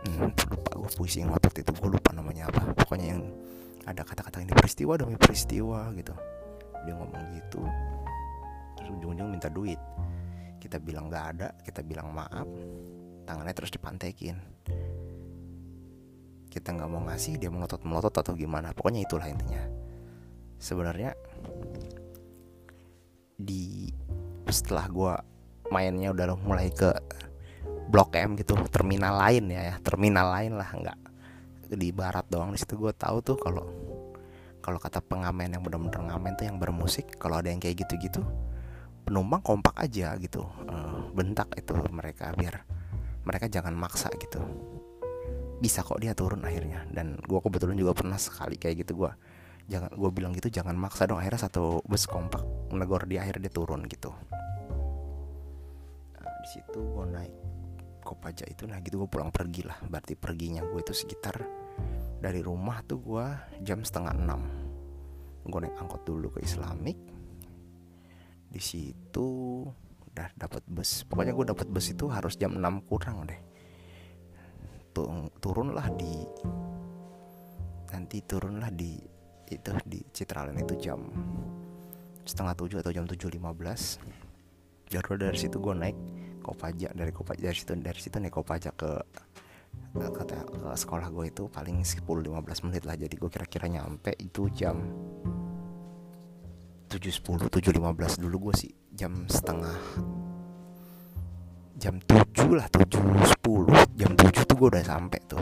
Hmm, 0.00 0.32
lupa 0.32 0.72
gue 0.80 0.90
puisi 0.96 1.20
ngotot 1.22 1.54
itu 1.60 1.70
gue 1.70 1.90
lupa 1.92 2.10
namanya 2.16 2.48
apa. 2.48 2.72
Pokoknya 2.74 3.16
yang 3.16 3.22
ada 3.84 4.02
kata-kata 4.02 4.40
ini 4.42 4.52
peristiwa 4.52 4.96
demi 4.96 5.16
peristiwa 5.20 5.92
gitu. 5.94 6.14
Dia 6.88 6.94
ngomong 6.96 7.24
gitu. 7.36 7.62
Terus 8.80 8.88
ujung-ujung 8.98 9.28
minta 9.28 9.52
duit. 9.52 9.78
Kita 10.60 10.80
bilang 10.80 11.12
nggak 11.12 11.24
ada 11.36 11.48
kita 11.62 11.84
bilang 11.84 12.10
maaf. 12.10 12.48
Tangannya 13.28 13.54
terus 13.54 13.70
dipantekin 13.70 14.59
kita 16.50 16.74
nggak 16.74 16.90
mau 16.90 17.06
ngasih 17.06 17.38
dia 17.38 17.48
melotot 17.48 17.80
melotot 17.86 18.10
atau 18.10 18.34
gimana. 18.34 18.74
Pokoknya 18.74 19.06
itulah 19.06 19.30
intinya. 19.30 19.62
Sebenarnya 20.58 21.14
di 23.40 23.88
setelah 24.50 24.90
gue 24.90 25.14
mainnya 25.70 26.10
udah 26.10 26.34
mulai 26.42 26.68
ke 26.74 26.90
blok 27.88 28.18
M 28.18 28.34
gitu 28.34 28.58
terminal 28.68 29.14
lain 29.16 29.46
ya, 29.48 29.62
ya. 29.70 29.74
Terminal 29.78 30.26
lain 30.34 30.58
lah 30.58 30.68
nggak 30.74 30.98
di 31.70 31.88
barat 31.94 32.26
doang. 32.26 32.50
Di 32.50 32.58
situ 32.58 32.74
gue 32.74 32.90
tahu 32.90 33.22
tuh 33.22 33.38
kalau 33.38 33.64
kalau 34.60 34.76
kata 34.76 35.00
pengamen 35.00 35.56
yang 35.56 35.62
benar-benar 35.62 36.12
ngamen 36.12 36.36
tuh 36.36 36.44
yang 36.50 36.58
bermusik 36.58 37.16
kalau 37.16 37.40
ada 37.40 37.48
yang 37.48 37.62
kayak 37.62 37.86
gitu-gitu 37.86 38.20
penumpang 39.06 39.40
kompak 39.40 39.78
aja 39.78 40.18
gitu. 40.18 40.44
Uh, 40.66 41.08
bentak 41.14 41.48
itu 41.56 41.72
mereka 41.94 42.34
biar 42.34 42.66
mereka 43.24 43.46
jangan 43.46 43.72
maksa 43.72 44.10
gitu 44.18 44.42
bisa 45.60 45.84
kok 45.84 46.00
dia 46.00 46.16
turun 46.16 46.42
akhirnya. 46.42 46.88
Dan 46.88 47.20
gue 47.20 47.38
kebetulan 47.38 47.76
juga 47.76 47.92
pernah 47.92 48.16
sekali 48.16 48.56
kayak 48.56 48.82
gitu 48.82 49.06
gue 49.06 49.12
jangan 49.70 49.92
gue 49.94 50.10
bilang 50.10 50.34
gitu 50.34 50.50
jangan 50.50 50.74
maksa 50.74 51.06
dong 51.06 51.22
akhirnya 51.22 51.46
satu 51.46 51.78
bus 51.86 52.10
kompak 52.10 52.42
negor 52.74 53.06
di 53.06 53.20
akhir 53.20 53.38
dia 53.38 53.52
turun 53.52 53.86
gitu. 53.86 54.10
Nah, 56.16 56.32
di 56.42 56.48
situ 56.48 56.80
gue 56.80 57.06
naik 57.06 57.34
kopaja 58.02 58.48
itu 58.50 58.66
nah 58.66 58.80
gitu 58.82 59.04
gue 59.04 59.08
pulang 59.12 59.30
pergi 59.30 59.62
lah. 59.62 59.78
Berarti 59.84 60.18
perginya 60.18 60.64
gue 60.64 60.80
itu 60.80 60.96
sekitar 60.96 61.38
dari 62.18 62.40
rumah 62.42 62.82
tuh 62.82 62.98
gue 62.98 63.26
jam 63.62 63.84
setengah 63.84 64.16
enam. 64.16 64.42
Gue 65.44 65.60
naik 65.62 65.76
angkot 65.76 66.02
dulu 66.08 66.34
ke 66.34 66.42
Islamik. 66.42 66.98
Di 68.50 68.58
situ 68.58 69.62
udah 70.10 70.28
dapat 70.34 70.66
bus. 70.66 71.06
Pokoknya 71.06 71.36
gue 71.36 71.46
dapat 71.54 71.70
bus 71.70 71.86
itu 71.94 72.10
harus 72.10 72.34
jam 72.34 72.58
6 72.58 72.90
kurang 72.90 73.28
deh 73.30 73.49
turunlah 75.38 75.86
di 75.94 76.24
nanti 77.90 78.18
turunlah 78.24 78.70
di 78.72 78.96
itu 79.50 79.70
di 79.82 80.00
Citraland 80.14 80.62
itu 80.62 80.74
jam 80.78 81.00
setengah 82.22 82.54
tujuh 82.54 82.78
atau 82.78 82.94
jam 82.94 83.04
tujuh 83.06 83.28
lima 83.34 83.50
belas. 83.50 83.98
Jadi 84.90 85.06
dari 85.18 85.38
situ 85.38 85.58
gue 85.62 85.74
naik 85.74 85.98
Kopaja 86.42 86.90
dari 86.94 87.12
Kopaja 87.14 87.50
dari 87.50 87.58
situ 87.58 87.72
dari 87.78 88.00
situ 88.00 88.16
naik 88.18 88.34
Kopaja 88.34 88.70
ke 88.74 88.90
ke, 89.94 90.06
ke, 90.06 90.22
ke 90.26 90.68
sekolah 90.74 91.10
gue 91.10 91.30
itu 91.30 91.46
paling 91.50 91.82
10-15 91.82 92.66
menit 92.66 92.82
lah. 92.86 92.98
Jadi 92.98 93.14
gue 93.14 93.30
kira-kira 93.30 93.66
nyampe 93.70 94.14
itu 94.18 94.50
jam 94.50 94.82
7.10 96.90 97.46
7.15 97.50 98.22
dulu 98.22 98.50
gue 98.50 98.54
sih 98.66 98.72
jam 98.90 99.26
setengah 99.30 99.78
jam 101.80 101.96
7 102.04 102.60
lah 102.60 102.68
7.10 102.68 103.96
jam 103.96 104.12
7 104.12 104.44
tuh 104.44 104.56
gue 104.60 104.68
udah 104.68 104.84
sampai 104.84 105.20
tuh. 105.24 105.40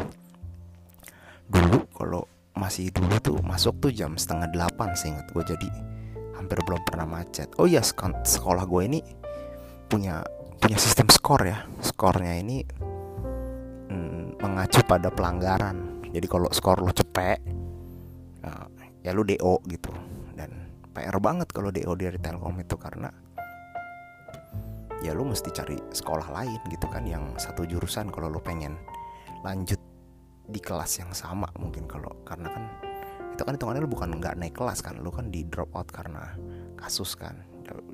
Dulu 1.50 1.90
kalau 1.90 2.22
masih 2.54 2.94
dulu 2.94 3.18
tuh 3.18 3.38
masuk 3.42 3.82
tuh 3.82 3.90
jam 3.90 4.14
setengah 4.14 4.46
delapan 4.54 4.94
inget 4.94 5.26
gue 5.34 5.42
jadi 5.42 5.68
hampir 6.38 6.62
belum 6.62 6.78
pernah 6.86 7.10
macet. 7.10 7.50
Oh 7.58 7.66
iya 7.66 7.82
sekolah 7.82 8.70
gue 8.70 8.82
ini 8.86 9.02
punya 9.90 10.22
punya 10.62 10.78
sistem 10.78 11.10
skor 11.10 11.42
ya. 11.42 11.66
Skornya 11.82 12.38
ini 12.38 12.62
mm, 13.90 14.38
mengacu 14.38 14.86
pada 14.86 15.10
pelanggaran. 15.10 16.06
Jadi 16.14 16.26
kalau 16.30 16.46
skor 16.54 16.78
lo 16.86 16.94
cepet 16.94 17.42
uh, 18.46 18.66
ya 19.02 19.10
lo 19.10 19.26
do 19.26 19.58
gitu. 19.66 19.90
Dan 20.38 20.70
pr 20.94 21.18
banget 21.18 21.50
kalau 21.50 21.74
do 21.74 21.82
dari 21.98 22.22
telkom 22.22 22.62
itu 22.62 22.78
karena 22.78 23.10
ya 25.04 25.14
lo 25.14 25.22
mesti 25.22 25.50
cari 25.54 25.78
sekolah 25.78 26.28
lain 26.34 26.60
gitu 26.70 26.86
kan 26.90 27.06
yang 27.06 27.34
satu 27.38 27.62
jurusan 27.62 28.10
kalau 28.10 28.30
lo 28.30 28.42
pengen 28.42 28.74
lanjut 29.46 29.78
di 30.48 30.58
kelas 30.58 30.98
yang 31.04 31.12
sama 31.14 31.46
mungkin 31.60 31.84
kalau 31.86 32.10
karena 32.24 32.48
kan 32.50 32.64
itu 33.38 33.46
kan 33.46 33.54
hitungannya 33.54 33.86
lu 33.86 33.90
bukan 33.94 34.18
nggak 34.18 34.34
naik 34.34 34.54
kelas 34.58 34.82
kan 34.82 34.98
lu 34.98 35.14
kan 35.14 35.30
di 35.30 35.46
drop 35.46 35.70
out 35.78 35.86
karena 35.94 36.34
kasus 36.74 37.14
kan. 37.14 37.38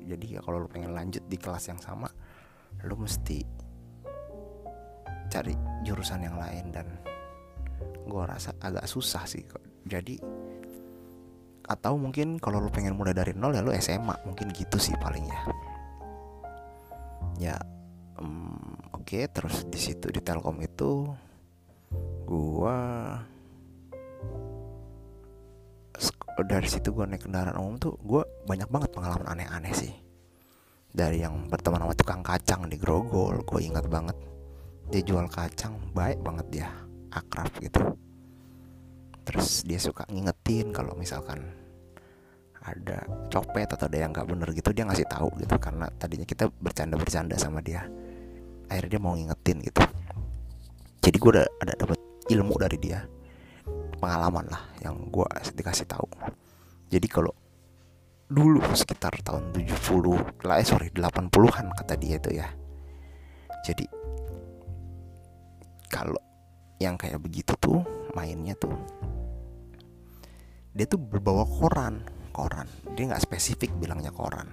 Jadi 0.01 0.37
ya 0.37 0.41
kalau 0.41 0.65
lu 0.65 0.67
pengen 0.71 0.97
lanjut 0.97 1.21
di 1.29 1.37
kelas 1.37 1.69
yang 1.69 1.77
sama 1.77 2.09
lu 2.81 2.97
mesti 2.97 3.45
cari 5.29 5.53
jurusan 5.85 6.25
yang 6.25 6.41
lain. 6.41 6.73
Dan 6.73 6.87
gue 8.09 8.23
rasa 8.25 8.57
agak 8.57 8.89
susah 8.89 9.25
sih 9.29 9.45
jadi 9.85 10.17
atau 11.65 11.97
mungkin 11.97 12.37
kalau 12.37 12.61
lu 12.61 12.69
pengen 12.69 12.93
mulai 12.93 13.13
dari 13.13 13.33
nol 13.33 13.53
ya 13.53 13.65
lu 13.65 13.73
SMA 13.73 14.13
mungkin 14.25 14.53
gitu 14.53 14.77
sih 14.77 14.93
paling 15.01 15.25
ya 15.25 15.41
ya 17.39 17.59
um, 18.19 18.55
oke 18.95 19.03
okay, 19.03 19.27
terus 19.27 19.67
di 19.67 19.79
situ 19.79 20.07
di 20.11 20.21
Telkom 20.23 20.59
itu 20.63 21.09
gua 22.25 22.77
dari 26.45 26.67
situ 26.67 26.91
gua 26.91 27.07
naik 27.07 27.27
kendaraan 27.27 27.55
umum 27.55 27.75
tuh 27.79 27.95
gua 28.03 28.27
banyak 28.43 28.67
banget 28.67 28.89
pengalaman 28.91 29.27
aneh-aneh 29.31 29.73
sih. 29.75 29.93
Dari 30.95 31.23
yang 31.23 31.51
berteman 31.51 31.83
sama 31.83 31.95
tukang 31.95 32.23
kacang 32.23 32.71
di 32.71 32.79
Grogol 32.79 33.43
gue 33.43 33.59
ingat 33.59 33.83
banget. 33.91 34.15
Dia 34.87 35.03
jual 35.03 35.27
kacang 35.27 35.75
baik 35.91 36.23
banget 36.23 36.47
dia 36.47 36.69
akrab 37.11 37.51
gitu. 37.59 37.83
Terus 39.27 39.67
dia 39.67 39.75
suka 39.75 40.07
ngingetin 40.07 40.71
kalau 40.71 40.95
misalkan 40.95 41.64
ada 42.65 43.05
copet 43.29 43.69
atau 43.69 43.85
ada 43.85 43.97
yang 44.01 44.09
nggak 44.09 44.25
bener 44.25 44.49
gitu 44.53 44.73
dia 44.73 44.83
ngasih 44.89 45.07
tahu 45.07 45.29
gitu. 45.41 45.55
Karena 45.61 45.85
tadinya 45.95 46.25
kita 46.25 46.49
bercanda-bercanda 46.49 47.37
sama 47.37 47.61
dia 47.61 47.85
akhirnya 48.69 48.97
dia 48.97 49.01
mau 49.01 49.13
ngingetin 49.13 49.57
gitu. 49.61 49.81
Jadi 51.05 51.17
gue 51.21 51.31
udah 51.37 51.47
ada 51.61 51.73
dapat 51.77 51.99
ilmu 52.33 52.55
dari 52.57 52.77
dia 52.81 53.05
pengalaman 54.01 54.45
lah 54.49 54.63
yang 54.81 54.97
gue 55.13 55.25
dikasih 55.53 55.85
tahu. 55.85 56.09
Jadi 56.89 57.07
kalau 57.09 57.33
dulu 58.25 58.57
sekitar 58.73 59.21
tahun 59.21 59.53
70 59.53 60.49
lah 60.49 60.57
eh 60.57 60.65
sorry 60.65 60.89
80-an 60.89 61.69
kata 61.77 61.93
dia 61.93 62.17
itu 62.17 62.29
ya. 62.33 62.49
Jadi 63.65 63.85
kalau 65.93 66.17
yang 66.81 66.97
kayak 66.97 67.21
begitu 67.21 67.53
tuh 67.61 67.85
mainnya 68.17 68.57
tuh 68.57 68.73
dia 70.75 70.83
tuh 70.89 70.99
berbawa 70.99 71.47
koran 71.47 72.03
koran. 72.35 72.67
Dia 72.99 73.15
nggak 73.15 73.23
spesifik 73.23 73.71
bilangnya 73.79 74.11
koran. 74.11 74.51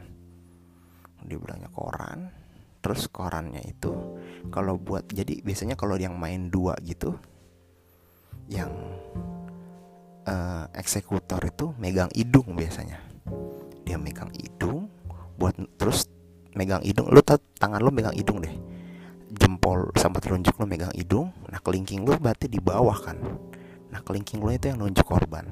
Dia 1.27 1.39
bilangnya 1.43 1.67
koran 1.75 2.31
terus 2.83 3.07
korannya 3.07 3.63
itu 3.63 3.95
kalau 4.51 4.75
buat 4.75 5.07
jadi 5.07 5.39
biasanya 5.47 5.79
kalau 5.79 5.95
yang 5.95 6.19
main 6.19 6.51
dua 6.51 6.75
gitu 6.83 7.15
yang 8.51 8.75
uh, 10.27 10.67
eksekutor 10.75 11.39
itu 11.47 11.71
megang 11.79 12.11
hidung 12.11 12.59
biasanya. 12.59 12.99
Dia 13.87 13.99
megang 14.03 14.35
hidung 14.35 14.91
buat 15.39 15.55
terus 15.79 16.11
megang 16.59 16.83
hidung 16.83 17.07
lu 17.11 17.23
tangan 17.59 17.79
lu 17.79 17.95
megang 17.95 18.19
hidung 18.19 18.43
deh. 18.43 18.55
Jempol 19.33 19.89
sama 19.97 20.19
telunjuk 20.19 20.59
lu 20.59 20.67
megang 20.67 20.93
hidung 20.93 21.31
nah 21.49 21.63
kelingking 21.63 22.03
lu 22.03 22.19
berarti 22.19 22.51
di 22.51 22.59
bawah 22.59 22.99
kan. 22.99 23.19
Nah 23.95 24.03
kelingking 24.03 24.43
lu 24.43 24.51
itu 24.51 24.75
yang 24.75 24.83
nunjuk 24.83 25.07
korban 25.07 25.47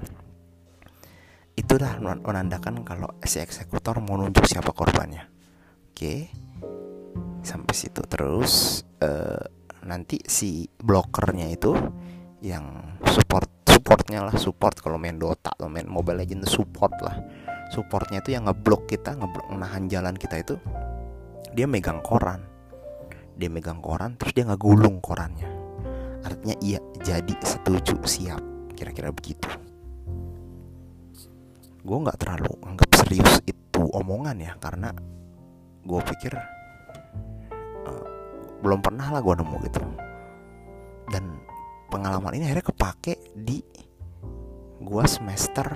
itu 1.61 1.77
dah 1.77 2.01
menandakan 2.01 2.81
kalau 2.89 3.13
si 3.21 3.37
eksekutor 3.37 4.01
mau 4.01 4.17
nunjuk 4.17 4.49
siapa 4.49 4.73
korbannya. 4.73 5.29
Oke. 5.93 6.33
Sampai 7.45 7.77
situ 7.77 8.01
terus 8.09 8.85
uh, 9.05 9.45
nanti 9.85 10.21
si 10.25 10.69
blokernya 10.81 11.53
itu 11.53 11.73
yang 12.41 12.97
support 13.05 13.49
supportnya 13.69 14.25
lah 14.25 14.37
support 14.37 14.77
kalau 14.81 14.97
main 14.97 15.21
Dota 15.21 15.53
atau 15.53 15.69
main 15.69 15.85
Mobile 15.85 16.25
Legends 16.25 16.49
support 16.49 16.97
lah. 17.05 17.21
Supportnya 17.69 18.25
itu 18.25 18.33
yang 18.33 18.49
ngeblok 18.49 18.89
kita 18.89 19.15
ngeblok 19.17 19.53
menahan 19.53 19.85
jalan 19.87 20.17
kita 20.17 20.41
itu 20.41 20.57
dia 21.53 21.69
megang 21.69 22.01
koran. 22.01 22.41
Dia 23.37 23.53
megang 23.53 23.85
koran 23.85 24.17
terus 24.17 24.33
dia 24.33 24.49
ngegulung 24.49 25.01
korannya. 25.05 25.49
Artinya 26.25 26.57
iya 26.65 26.81
jadi 27.05 27.37
setuju 27.45 28.01
siap. 28.05 28.41
Kira-kira 28.77 29.13
begitu 29.13 29.70
gue 31.81 31.97
nggak 31.97 32.19
terlalu 32.21 32.53
anggap 32.61 32.91
serius 32.93 33.41
itu 33.49 33.83
omongan 33.97 34.37
ya 34.37 34.53
karena 34.61 34.93
gue 35.81 36.01
pikir 36.13 36.33
uh, 37.89 38.05
belum 38.61 38.85
pernah 38.85 39.09
lah 39.09 39.21
gue 39.25 39.35
nemu 39.41 39.57
gitu. 39.65 39.81
Dan 41.11 41.41
pengalaman 41.89 42.37
ini 42.37 42.45
akhirnya 42.47 42.69
kepake 42.69 43.33
di 43.33 43.65
gue 44.81 45.05
semester 45.09 45.67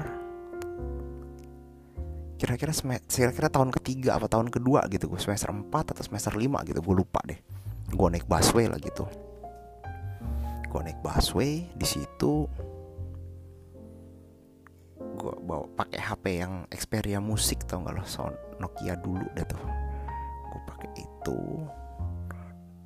kira-kira 2.34 2.76
kira-kira 3.08 3.48
tahun 3.48 3.72
ketiga 3.72 4.20
atau 4.20 4.28
tahun 4.28 4.52
kedua 4.52 4.84
gitu 4.92 5.08
gue 5.08 5.16
semester 5.16 5.48
4 5.48 5.72
atau 5.72 6.02
semester 6.04 6.36
5 6.36 6.68
gitu 6.68 6.80
gue 6.84 6.94
lupa 6.94 7.24
deh. 7.24 7.40
Gue 7.88 8.08
naik 8.12 8.28
busway 8.28 8.68
lah 8.68 8.76
gitu. 8.76 9.08
Gue 10.68 10.80
naik 10.84 11.00
busway 11.00 11.64
di 11.72 11.86
situ 11.88 12.44
gue 15.14 15.34
bawa 15.46 15.64
pakai 15.78 16.00
HP 16.02 16.24
yang 16.42 16.66
Xperia 16.68 17.22
musik 17.22 17.64
tau 17.64 17.80
gak 17.86 17.94
lo? 17.94 18.04
Sound 18.04 18.36
Nokia 18.58 18.98
dulu 18.98 19.24
deh 19.32 19.46
tuh. 19.46 19.62
Gue 20.50 20.60
pakai 20.66 20.90
itu. 20.98 21.38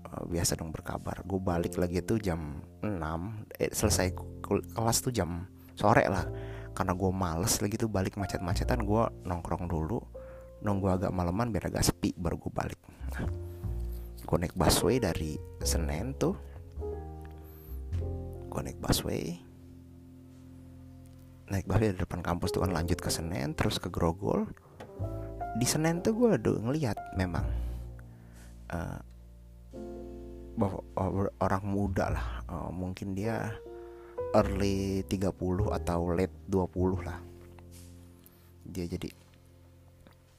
Uh, 0.09 0.25
biasa 0.29 0.57
dong 0.57 0.71
berkabar. 0.71 1.25
Gue 1.25 1.41
balik 1.41 1.81
lagi 1.81 2.05
tuh 2.05 2.21
jam 2.21 2.63
6 2.85 2.93
eh, 3.59 3.73
selesai 3.73 4.15
kelas 4.77 4.97
tuh 5.03 5.13
jam 5.13 5.49
sore 5.75 6.05
lah. 6.07 6.29
Karena 6.77 6.95
gue 6.95 7.11
males 7.11 7.59
lagi 7.59 7.75
tuh 7.75 7.91
balik 7.91 8.15
macet-macetan 8.21 8.85
gue 8.85 9.03
nongkrong 9.27 9.67
dulu. 9.67 9.99
Nunggu 10.63 10.87
agak 10.93 11.11
malaman 11.11 11.51
biar 11.51 11.73
agak 11.73 11.89
sepi 11.89 12.15
baru 12.15 12.39
gue 12.39 12.53
balik. 12.53 12.81
Nah, 13.17 13.27
gue 14.23 14.37
naik 14.37 14.55
busway 14.55 15.01
dari 15.01 15.41
Senen 15.65 16.15
tuh. 16.15 16.37
Gue 18.49 18.61
naik 18.63 18.79
busway 18.79 19.48
naik 21.49 21.65
busway 21.65 21.93
dari 21.93 22.01
depan 22.05 22.21
kampus 22.21 22.53
tuh 22.53 22.63
kan 22.65 22.73
lanjut 22.73 23.01
ke 23.01 23.09
Senen 23.09 23.57
terus 23.57 23.81
ke 23.81 23.89
Grogol. 23.89 24.49
Di 25.57 25.67
Senen 25.67 26.05
tuh 26.05 26.15
gue 26.15 26.31
udah 26.37 26.57
ngeliat 26.69 26.99
memang 27.17 27.45
uh, 28.73 29.01
orang 31.41 31.65
muda 31.65 32.13
lah. 32.13 32.27
Uh, 32.47 32.71
mungkin 32.71 33.17
dia 33.17 33.57
early 34.37 35.03
30 35.09 35.33
atau 35.73 36.01
late 36.13 36.37
20 36.51 37.07
lah. 37.09 37.19
Dia 38.69 38.85
jadi 38.85 39.09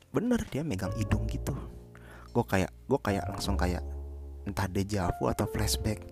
bener 0.09 0.41
dia 0.49 0.61
megang 0.61 0.93
hidung 0.97 1.25
gitu. 1.29 1.53
Gue 2.29 2.45
kayak 2.45 2.69
gue 2.85 2.99
kayak 3.01 3.25
langsung 3.29 3.57
kayak 3.57 3.81
entah 4.45 4.69
dejavu 4.69 5.29
atau 5.29 5.49
flashback. 5.49 6.05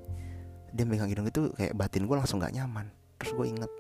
Dia 0.74 0.86
megang 0.86 1.10
hidung 1.10 1.30
itu 1.30 1.54
kayak 1.54 1.78
batin 1.78 2.10
gue 2.10 2.18
langsung 2.18 2.42
gak 2.42 2.54
nyaman. 2.54 2.90
Terus 3.18 3.34
gue 3.34 3.46
inget 3.50 3.72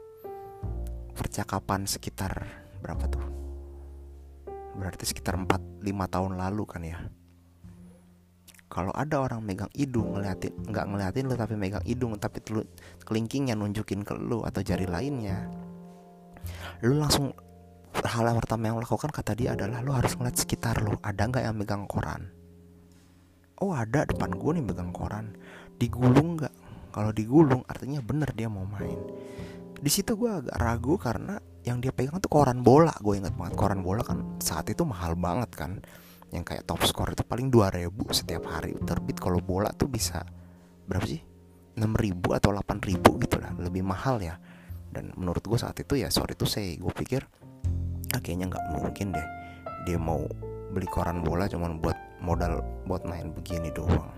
percakapan 1.17 1.89
sekitar 1.89 2.45
berapa 2.85 3.09
tuh? 3.09 3.25
Berarti 4.77 5.09
sekitar 5.09 5.33
4 5.33 5.81
5 5.81 6.13
tahun 6.13 6.37
lalu 6.37 6.63
kan 6.69 6.85
ya? 6.85 7.01
Kalau 8.69 8.93
ada 8.93 9.25
orang 9.25 9.41
megang 9.41 9.71
hidung 9.73 10.13
ngeliatin 10.13 10.53
nggak 10.69 10.85
ngeliatin 10.85 11.25
lu 11.25 11.35
tapi 11.39 11.55
megang 11.57 11.81
hidung 11.87 12.13
tapi 12.21 12.37
telu, 12.45 12.61
kelingkingnya 13.01 13.57
nunjukin 13.57 14.05
ke 14.05 14.13
lu 14.13 14.43
atau 14.43 14.59
jari 14.59 14.85
lainnya 14.85 15.47
lu 16.85 16.99
langsung 17.01 17.33
hal 17.97 18.23
yang 18.29 18.37
pertama 18.37 18.69
yang 18.69 18.77
lakukan 18.77 19.09
kata 19.09 19.33
dia 19.33 19.57
adalah 19.57 19.81
lu 19.81 19.95
harus 19.95 20.13
ngeliat 20.13 20.37
sekitar 20.37 20.77
lu 20.85 20.93
ada 21.01 21.25
nggak 21.25 21.43
yang 21.43 21.57
megang 21.57 21.83
koran? 21.89 22.29
Oh 23.57 23.73
ada 23.73 24.05
depan 24.05 24.37
gue 24.37 24.51
nih 24.61 24.65
megang 24.69 24.93
koran. 24.93 25.33
Digulung 25.81 26.37
nggak? 26.37 26.53
Kalau 26.93 27.09
digulung 27.09 27.65
artinya 27.65 27.97
bener 28.05 28.29
dia 28.37 28.45
mau 28.45 28.69
main 28.69 29.01
di 29.77 29.91
situ 29.93 30.17
gue 30.17 30.29
agak 30.29 30.57
ragu 30.57 30.97
karena 30.97 31.37
yang 31.61 31.83
dia 31.83 31.93
pegang 31.93 32.17
tuh 32.17 32.31
koran 32.31 32.65
bola. 32.65 32.93
Gue 33.03 33.21
inget 33.21 33.35
banget 33.35 33.53
koran 33.59 33.83
bola 33.85 34.01
kan 34.01 34.39
saat 34.41 34.65
itu 34.71 34.87
mahal 34.87 35.13
banget 35.13 35.51
kan. 35.53 35.71
Yang 36.33 36.43
kayak 36.53 36.63
top 36.67 36.81
score 36.83 37.13
itu 37.15 37.23
paling 37.23 37.47
2000 37.53 37.87
setiap 38.11 38.43
hari. 38.49 38.75
Terbit 38.83 39.19
kalau 39.21 39.39
bola 39.39 39.71
tuh 39.71 39.87
bisa 39.87 40.25
berapa 40.89 41.05
sih? 41.05 41.21
6000 41.77 42.37
atau 42.41 42.49
8000 42.55 43.23
gitu 43.23 43.35
lah. 43.37 43.51
Lebih 43.55 43.83
mahal 43.85 44.19
ya. 44.19 44.35
Dan 44.89 45.13
menurut 45.13 45.43
gue 45.45 45.59
saat 45.59 45.77
itu 45.77 45.99
ya 45.99 46.09
sorry 46.09 46.33
tuh 46.33 46.49
saya 46.49 46.73
gue 46.73 46.93
pikir 46.95 47.21
ah, 48.15 48.21
kayaknya 48.23 48.49
nggak 48.49 48.65
mungkin 48.71 49.13
deh 49.13 49.27
dia 49.85 49.99
mau 49.99 50.25
beli 50.73 50.87
koran 50.89 51.21
bola 51.21 51.45
cuman 51.45 51.77
buat 51.77 51.95
modal 52.23 52.65
buat 52.89 53.05
main 53.05 53.29
begini 53.31 53.69
doang. 53.71 54.09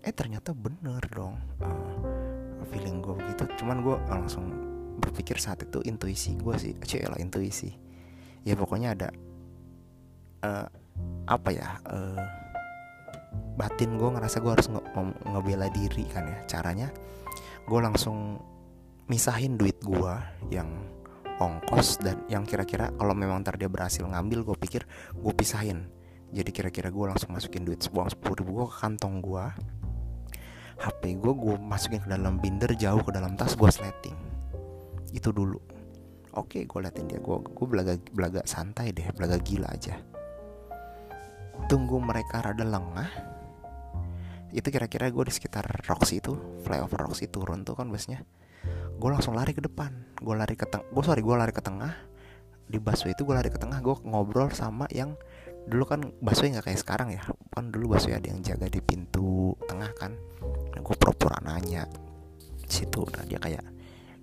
Eh 0.00 0.14
ternyata 0.14 0.56
bener 0.56 1.02
dong. 1.12 1.36
Uh, 1.60 2.29
feeling 2.68 3.00
gue 3.00 3.14
begitu. 3.16 3.44
Cuman 3.60 3.80
gue 3.80 3.96
langsung 4.10 4.44
berpikir 5.00 5.40
saat 5.40 5.64
itu 5.64 5.80
intuisi 5.88 6.36
gue 6.36 6.54
sih 6.60 6.76
lah 7.08 7.16
intuisi. 7.16 7.72
Ya 8.44 8.56
pokoknya 8.56 8.96
ada 8.96 9.08
uh, 10.44 10.66
apa 11.28 11.48
ya 11.52 11.80
uh, 11.88 12.20
batin 13.56 13.96
gue 13.96 14.08
ngerasa 14.12 14.40
gue 14.40 14.52
harus 14.52 14.68
nge 14.68 14.82
ngebela 15.24 15.68
diri 15.72 16.04
kan 16.08 16.28
ya. 16.28 16.38
Caranya 16.48 16.88
gue 17.64 17.80
langsung 17.80 18.40
misahin 19.08 19.56
duit 19.58 19.80
gue 19.82 20.14
yang 20.52 20.68
ongkos 21.40 22.04
dan 22.04 22.20
yang 22.28 22.44
kira-kira 22.44 22.92
kalau 23.00 23.16
memang 23.16 23.40
ntar 23.40 23.56
dia 23.56 23.72
berhasil 23.72 24.04
ngambil 24.04 24.44
gue 24.44 24.56
pikir 24.60 24.84
gue 25.16 25.32
pisahin. 25.32 25.88
Jadi 26.30 26.50
kira-kira 26.54 26.94
gue 26.94 27.06
langsung 27.10 27.34
masukin 27.34 27.66
duit 27.66 27.82
sebuang 27.82 28.12
sepuluh 28.12 28.36
ribu 28.38 28.50
gue 28.62 28.66
ke 28.70 28.76
kantong 28.86 29.18
gue 29.18 29.44
HP 30.80 31.20
gue 31.20 31.32
gue 31.36 31.56
masukin 31.60 32.00
ke 32.00 32.08
dalam 32.08 32.40
binder 32.40 32.72
jauh 32.72 33.04
ke 33.04 33.12
dalam 33.12 33.36
tas 33.36 33.52
gue 33.52 33.68
sleting. 33.68 34.16
Itu 35.12 35.28
dulu. 35.28 35.60
Oke 36.40 36.64
gue 36.64 36.78
liatin 36.80 37.04
dia. 37.04 37.20
Gue 37.20 37.44
gue 37.44 37.66
belaga 37.68 38.00
belaga 38.16 38.40
santai 38.48 38.96
deh 38.96 39.04
belaga 39.12 39.36
gila 39.36 39.68
aja. 39.68 40.00
Tunggu 41.68 42.00
mereka 42.00 42.40
rada 42.40 42.64
lengah. 42.64 43.12
Itu 44.50 44.72
kira-kira 44.72 45.12
gue 45.12 45.24
di 45.28 45.32
sekitar 45.36 45.84
Roxy 45.84 46.18
itu 46.18 46.34
flyover 46.64 47.06
Roxy 47.06 47.28
turun 47.28 47.62
tuh 47.62 47.78
kan 47.78 47.86
busnya 47.86 48.24
gue 49.00 49.08
langsung 49.08 49.36
lari 49.36 49.52
ke 49.52 49.60
depan. 49.60 49.92
Gue 50.16 50.32
lari 50.36 50.56
ke 50.56 50.64
tengah 50.64 50.88
gue 50.88 51.04
sorry 51.04 51.20
gue 51.20 51.36
lari 51.36 51.52
ke 51.52 51.60
tengah. 51.60 51.92
Di 52.70 52.78
busway 52.78 53.12
itu 53.12 53.26
gue 53.26 53.34
lari 53.34 53.50
ke 53.52 53.58
tengah 53.58 53.82
gue 53.82 53.96
ngobrol 54.06 54.48
sama 54.54 54.86
yang 54.94 55.18
dulu 55.68 55.84
kan 55.84 56.00
busway 56.24 56.56
nggak 56.56 56.72
kayak 56.72 56.80
sekarang 56.80 57.08
ya. 57.12 57.20
Kan 57.52 57.68
dulu 57.68 57.96
busway 57.96 58.16
ada 58.16 58.32
yang 58.32 58.40
jaga 58.40 58.64
di 58.68 58.80
pintu 58.80 59.52
tengah 59.68 59.92
kan 59.96 60.16
nah, 60.74 60.80
gue 60.80 60.94
pura-pura 60.96 61.38
nanya 61.42 61.86
situ. 62.70 63.02
Nah 63.02 63.24
dia 63.26 63.38
kayak 63.42 63.64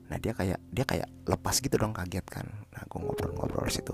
nah 0.08 0.16
dia 0.16 0.32
kayak 0.32 0.60
dia 0.72 0.86
kayak 0.88 1.08
lepas 1.28 1.60
gitu 1.60 1.76
dong 1.76 1.92
kaget 1.92 2.24
kan. 2.26 2.48
Nah 2.48 2.82
gue 2.88 3.00
ngobrol-ngobrol 3.04 3.68
situ. 3.68 3.94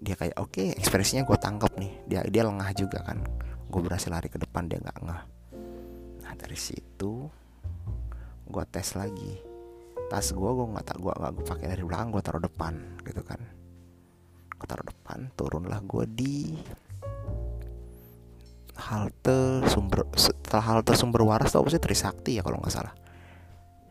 Dia 0.00 0.16
kayak 0.16 0.36
oke 0.40 0.52
okay, 0.52 0.66
ekspresinya 0.74 1.28
gue 1.28 1.36
tangkap 1.36 1.72
nih. 1.76 1.92
Dia 2.08 2.20
dia 2.26 2.42
lengah 2.48 2.72
juga 2.72 3.04
kan. 3.04 3.20
Gue 3.68 3.80
berhasil 3.84 4.08
lari 4.08 4.32
ke 4.32 4.40
depan 4.40 4.66
dia 4.66 4.80
nggak 4.80 4.98
ngeh. 5.04 5.22
Nah 6.24 6.32
dari 6.34 6.56
situ 6.56 7.28
gue 8.48 8.64
tes 8.72 8.88
lagi. 8.96 9.44
Tas 10.08 10.32
gue 10.32 10.50
gue 10.50 10.66
nggak 10.72 10.86
tak 10.88 10.98
gue 11.04 11.12
nggak 11.12 11.32
gue 11.36 11.44
pakai 11.44 11.66
dari 11.68 11.82
belakang 11.84 12.08
gue 12.08 12.22
taruh 12.24 12.40
depan 12.40 12.74
gitu 13.04 13.20
kan. 13.20 13.40
Gue 14.56 14.66
taruh 14.66 14.86
depan 14.88 15.28
turunlah 15.36 15.84
gue 15.84 16.04
di 16.08 16.56
halte 18.78 19.66
sumber 19.66 20.06
setelah 20.14 20.62
halte 20.62 20.94
sumber 20.94 21.26
waras 21.26 21.50
tau 21.50 21.66
apa 21.66 21.74
sih? 21.74 21.82
Trisakti 21.82 22.38
ya 22.38 22.46
kalau 22.46 22.62
nggak 22.62 22.70
salah. 22.72 22.94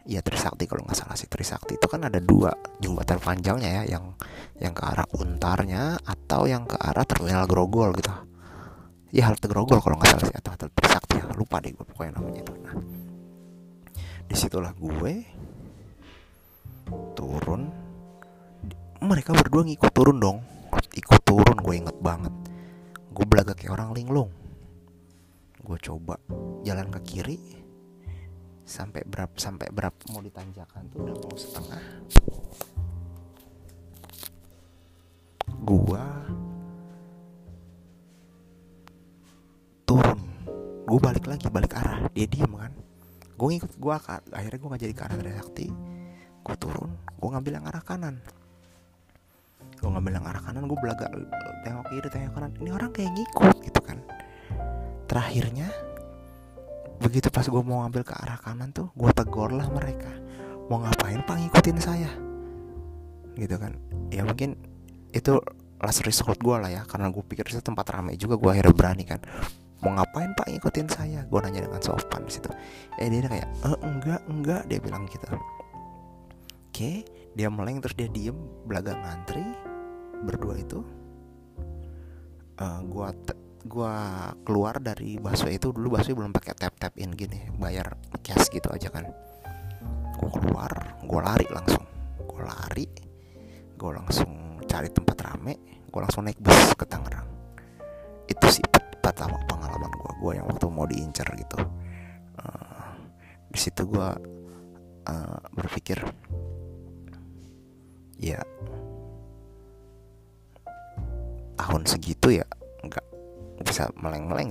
Iya 0.07 0.23
Trisakti 0.23 0.63
kalau 0.63 0.87
nggak 0.87 0.95
salah 0.95 1.19
sih. 1.19 1.27
Trisakti 1.27 1.75
itu 1.75 1.87
kan 1.91 2.07
ada 2.07 2.23
dua 2.23 2.55
jembatan 2.79 3.19
panjangnya 3.19 3.83
ya 3.83 3.99
yang 3.99 4.15
yang 4.63 4.71
ke 4.71 4.83
arah 4.87 5.03
Untarnya 5.19 5.99
atau 5.99 6.47
yang 6.47 6.63
ke 6.63 6.79
arah 6.79 7.03
terminal 7.03 7.43
Grogol 7.45 7.91
gitu. 7.99 8.11
Ya 9.11 9.31
halte 9.31 9.47
grogol 9.47 9.79
kalau 9.79 9.95
nggak 9.99 10.19
salah 10.19 10.25
sih 10.27 10.35
atau 10.35 10.51
halte 10.55 10.67
trisakti. 10.71 11.15
Ya 11.19 11.27
lupa 11.35 11.63
deh 11.63 11.71
gue 11.71 11.83
pokoknya 11.83 12.19
namanya 12.19 12.39
itu. 12.43 12.53
Nah 12.63 12.75
di 14.27 14.35
situlah 14.35 14.75
gue 14.75 15.13
turun. 17.15 17.71
Mereka 18.97 19.31
berdua 19.31 19.63
ngikut 19.63 19.91
turun 19.95 20.17
dong. 20.19 20.37
Ikut 20.95 21.21
turun 21.23 21.55
gue 21.55 21.75
inget 21.75 21.95
banget. 22.03 22.31
Gue 23.15 23.23
belaga 23.23 23.55
kayak 23.55 23.79
orang 23.79 23.95
linglung 23.95 24.46
gue 25.67 25.77
coba 25.83 26.15
jalan 26.63 26.87
ke 26.95 26.99
kiri 27.03 27.59
sampai 28.63 29.03
berapa 29.03 29.35
sampai 29.35 29.67
berapa 29.67 29.99
mau 30.15 30.23
ditanjakan 30.23 30.87
tuh 30.87 31.03
udah 31.03 31.15
mau 31.19 31.35
setengah. 31.35 31.83
Gua 35.67 36.07
turun. 39.83 40.19
Gue 40.87 40.99
balik 41.03 41.27
lagi 41.27 41.51
balik 41.51 41.75
arah. 41.75 42.07
Dia 42.15 42.31
diem 42.31 42.51
kan. 42.55 42.71
Gue 43.35 43.47
ngikut 43.59 43.75
gue 43.75 43.93
akhirnya 44.31 44.59
gue 44.63 44.69
nggak 44.71 44.83
jadi 44.87 44.93
ke 44.95 45.03
arah 45.03 45.17
Trisakti 45.19 45.67
gue 46.47 46.55
turun 46.63 46.95
gue 47.19 47.27
ngambil 47.27 47.59
yang 47.59 47.67
arah 47.67 47.83
kanan. 47.83 48.15
Gue 49.83 49.89
ngambil 49.91 50.15
yang 50.15 50.25
arah 50.31 50.39
kanan 50.39 50.63
gue 50.63 50.79
belaga 50.79 51.11
tengok 51.67 51.91
kiri 51.91 52.07
tengok 52.07 52.39
kanan. 52.39 52.51
Ini 52.55 52.69
orang 52.71 52.95
kayak 52.95 53.11
ngikut 53.19 53.55
gitu 53.67 53.76
terakhirnya 55.17 55.73
begitu 57.01 57.33
pas 57.33 57.41
gue 57.41 57.61
mau 57.65 57.81
ngambil 57.81 58.05
ke 58.05 58.13
arah 58.13 58.37
kanan 58.37 58.69
tuh 58.69 58.93
gue 58.93 59.09
tegor 59.17 59.49
lah 59.49 59.65
mereka. 59.73 60.13
Mau 60.69 60.77
ngapain 60.77 61.25
pak 61.25 61.41
ngikutin 61.41 61.77
saya? 61.81 62.11
Gitu 63.33 63.57
kan. 63.57 63.73
Ya 64.13 64.21
mungkin 64.21 64.53
itu 65.09 65.41
last 65.81 66.05
resort 66.05 66.37
gue 66.37 66.53
lah 66.53 66.69
ya 66.69 66.85
karena 66.85 67.09
gue 67.09 67.25
pikir 67.25 67.49
itu 67.49 67.65
tempat 67.65 67.89
ramai 67.89 68.13
juga 68.13 68.37
gue 68.37 68.49
akhirnya 68.53 68.77
berani 68.77 69.09
kan. 69.09 69.17
Mau 69.81 69.97
ngapain 69.97 70.37
pak 70.37 70.53
ngikutin 70.53 70.85
saya? 70.85 71.25
Gue 71.25 71.41
nanya 71.41 71.65
dengan 71.65 71.81
sopan 71.81 72.21
di 72.29 72.37
situ. 72.37 72.53
Eh 73.01 73.09
dia 73.09 73.25
kayak 73.25 73.49
eh, 73.49 73.77
enggak 73.81 74.21
enggak 74.29 74.61
dia 74.69 74.77
bilang 74.77 75.09
gitu. 75.09 75.25
Oke 76.69 77.01
dia 77.33 77.49
meleng 77.49 77.81
terus 77.81 77.97
dia 77.97 78.09
diem 78.09 78.37
belaga 78.69 78.93
ngantri 78.93 79.41
berdua 80.21 80.61
itu. 80.61 80.85
Uh, 82.57 82.81
eh, 82.81 82.81
gue 83.67 83.95
keluar 84.47 84.79
dari 84.79 85.19
bakso 85.19 85.51
itu 85.51 85.75
dulu 85.75 85.99
bakso 85.99 86.15
belum 86.15 86.31
pakai 86.31 86.55
tap 86.55 86.73
tap 86.79 86.95
in 86.95 87.11
gini 87.13 87.51
bayar 87.59 87.99
cash 88.23 88.47
gitu 88.49 88.71
aja 88.71 88.87
kan. 88.89 89.05
Gue 90.17 90.29
keluar 90.33 90.97
gue 91.03 91.19
lari 91.21 91.45
langsung 91.51 91.76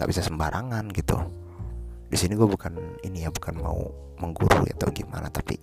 nggak 0.06 0.22
bisa 0.22 0.30
sembarangan 0.30 0.86
gitu. 0.94 1.18
Di 2.06 2.14
sini 2.14 2.38
gue 2.38 2.46
bukan 2.46 3.02
ini 3.02 3.26
ya 3.26 3.30
bukan 3.34 3.58
mau 3.58 3.90
mengguru 4.22 4.62
atau 4.70 4.86
gimana 4.94 5.26
tapi 5.26 5.58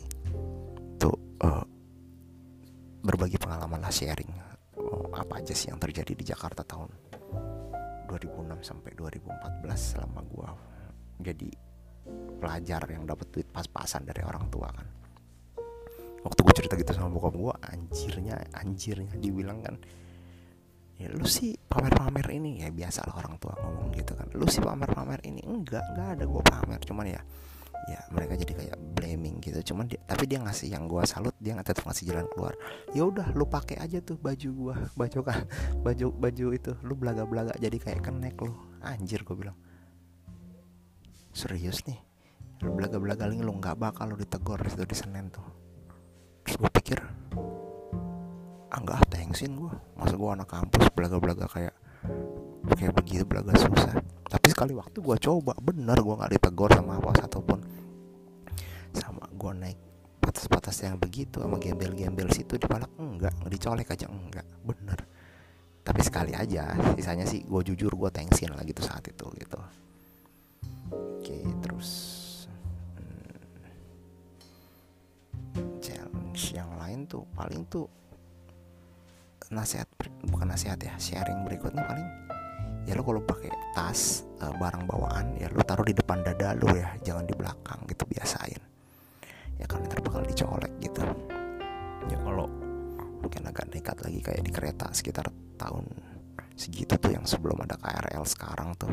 tuh 1.00 1.16
uh, 1.48 1.64
berbagi 3.08 3.40
pengalaman 3.40 3.80
lah 3.80 3.88
sharing 3.88 4.28
uh, 4.84 5.16
apa 5.16 5.40
aja 5.40 5.56
sih 5.56 5.72
yang 5.72 5.80
terjadi 5.80 6.12
di 6.12 6.28
Jakarta 6.28 6.68
tahun 6.68 6.92
2006 8.12 8.68
sampai 8.68 8.92
2014 9.00 9.64
selama 9.80 10.20
gue 10.28 10.50
jadi 11.24 11.50
pelajar 12.44 12.84
yang 12.92 13.08
dapat 13.08 13.32
duit 13.32 13.48
pas-pasan 13.48 14.04
dari 14.04 14.28
orang 14.28 14.52
tua 14.52 14.68
kan. 14.68 14.88
Waktu 16.20 16.40
gue 16.44 16.54
cerita 16.60 16.76
gitu 16.76 16.92
sama 16.92 17.08
bokap 17.16 17.32
gue 17.40 17.54
anjirnya 17.64 18.44
anjirnya 18.60 19.16
dibilang 19.16 19.64
kan 19.64 19.80
ya 21.02 21.10
lu 21.10 21.26
sih 21.26 21.58
pamer-pamer 21.58 22.28
ini 22.38 22.62
ya 22.62 22.70
biasa 22.70 23.04
lah 23.10 23.18
orang 23.18 23.36
tua 23.42 23.58
ngomong 23.60 23.90
gitu 23.98 24.14
kan. 24.14 24.28
Lu 24.38 24.46
sih 24.46 24.62
pamer-pamer 24.62 25.20
ini 25.26 25.42
enggak 25.42 25.84
enggak 25.94 26.08
ada 26.20 26.24
gue 26.30 26.42
pamer. 26.46 26.80
Cuman 26.86 27.06
ya 27.10 27.22
ya 27.84 28.00
mereka 28.16 28.40
jadi 28.40 28.54
kayak 28.56 28.78
blaming 28.96 29.44
gitu. 29.44 29.74
Cuman 29.74 29.90
dia, 29.90 30.00
tapi 30.08 30.24
dia 30.30 30.40
ngasih 30.40 30.72
yang 30.72 30.88
gue 30.88 31.04
salut 31.04 31.36
dia 31.42 31.58
nggak 31.58 31.68
tetap 31.74 31.84
ngasih 31.90 32.14
jalan 32.14 32.26
keluar. 32.32 32.54
Ya 32.96 33.04
udah 33.04 33.28
lu 33.36 33.50
pakai 33.50 33.82
aja 33.82 34.00
tuh 34.00 34.16
baju 34.16 34.50
gue 34.50 34.76
baju 35.02 35.20
kan 35.26 35.44
baju 35.82 36.08
baju 36.14 36.46
itu. 36.54 36.72
Lu 36.86 36.94
belaga 36.96 37.26
belaga 37.26 37.54
jadi 37.58 37.76
kayak 37.76 38.06
kenek 38.06 38.38
lu. 38.40 38.54
Anjir 38.86 39.26
gue 39.26 39.36
bilang. 39.36 39.58
Serius 41.34 41.82
nih 41.90 42.14
lu 42.64 42.80
belaga 42.80 42.96
belaga 42.96 43.28
lu 43.28 43.52
nggak 43.60 43.76
bakal 43.76 44.14
lu 44.14 44.16
ditegor 44.16 44.62
itu 44.64 44.88
di 44.88 44.96
Senin 44.96 45.28
tuh. 45.28 45.44
Terus 46.48 46.56
gue 46.60 46.72
pikir 46.72 47.00
ah 48.74 48.80
nggak 48.82 48.98
ah 48.98 49.06
thanksin 49.06 49.54
gue 49.54 49.70
masa 49.94 50.18
gue 50.18 50.30
anak 50.34 50.50
kampus 50.50 50.90
belaga-belaga 50.98 51.46
kayak 51.46 51.76
kayak 52.74 52.94
begitu 52.98 53.24
belaga 53.24 53.54
susah. 53.54 54.02
Tapi 54.26 54.48
sekali 54.50 54.74
waktu 54.74 54.98
gue 54.98 55.18
coba 55.22 55.54
bener 55.62 55.98
gue 56.02 56.16
nggak 56.18 56.32
ditegor 56.34 56.74
sama 56.74 56.98
apa 56.98 57.14
satupun 57.22 57.62
sama 58.98 59.30
gue 59.30 59.52
naik 59.62 59.80
batas-batas 60.18 60.82
yang 60.82 60.98
begitu 60.98 61.44
sama 61.44 61.62
gembel-gembel 61.62 62.32
situ 62.34 62.58
dipalak 62.58 62.90
enggak 62.98 63.36
dicolek 63.46 63.94
aja 63.94 64.10
enggak 64.10 64.48
bener. 64.66 65.00
Tapi 65.84 66.02
sekali 66.02 66.34
aja 66.34 66.74
sisanya 66.98 67.30
sih 67.30 67.46
gue 67.46 67.62
jujur 67.62 67.94
gue 67.94 68.10
thanksin 68.10 68.58
lah 68.58 68.66
gitu 68.66 68.82
saat 68.82 69.06
itu 69.06 69.26
gitu. 69.38 69.60
Oke 70.90 71.38
terus 71.62 71.90
challenge 75.78 76.58
yang 76.58 76.74
lain 76.82 77.06
tuh 77.06 77.22
paling 77.38 77.70
tuh 77.70 77.86
nasihat 79.54 79.88
bukan 80.28 80.50
nasihat 80.50 80.78
ya 80.82 80.94
sharing 80.98 81.46
berikutnya 81.46 81.86
paling 81.86 82.08
ya 82.84 83.00
lo 83.00 83.04
kalau 83.06 83.24
pakai 83.24 83.52
tas 83.72 84.28
e, 84.44 84.46
barang 84.60 84.84
bawaan 84.84 85.40
ya 85.40 85.48
lo 85.48 85.64
taruh 85.64 85.88
di 85.88 85.96
depan 85.96 86.20
dada 86.20 86.52
lo 86.58 86.68
ya 86.76 86.92
jangan 87.06 87.24
di 87.24 87.34
belakang 87.38 87.80
gitu 87.88 88.04
biasain. 88.10 88.62
Ya 89.62 89.66
kan 89.70 89.86
ntar 89.88 90.04
bakal 90.04 90.26
dicolek 90.28 90.74
gitu. 90.84 91.06
Ya 92.12 92.18
kalau 92.20 92.52
mungkin 93.24 93.48
agak 93.48 93.72
nekat 93.72 93.98
lagi 94.04 94.20
kayak 94.20 94.44
di 94.44 94.52
kereta 94.52 94.92
sekitar 94.92 95.32
tahun 95.56 95.88
segitu 96.60 97.00
tuh 97.00 97.16
yang 97.16 97.24
sebelum 97.24 97.64
ada 97.64 97.80
KRL 97.80 98.28
sekarang 98.28 98.76
tuh 98.76 98.92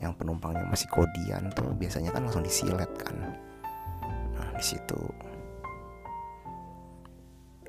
yang 0.00 0.16
penumpangnya 0.16 0.64
masih 0.64 0.88
kodian 0.88 1.52
tuh 1.52 1.74
biasanya 1.76 2.14
kan 2.14 2.24
langsung 2.24 2.46
disilet 2.46 2.88
kan. 2.94 3.16
Nah 4.38 4.48
di 4.54 4.64
situ 4.64 5.00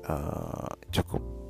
uh, 0.06 0.70
cukup 0.94 1.41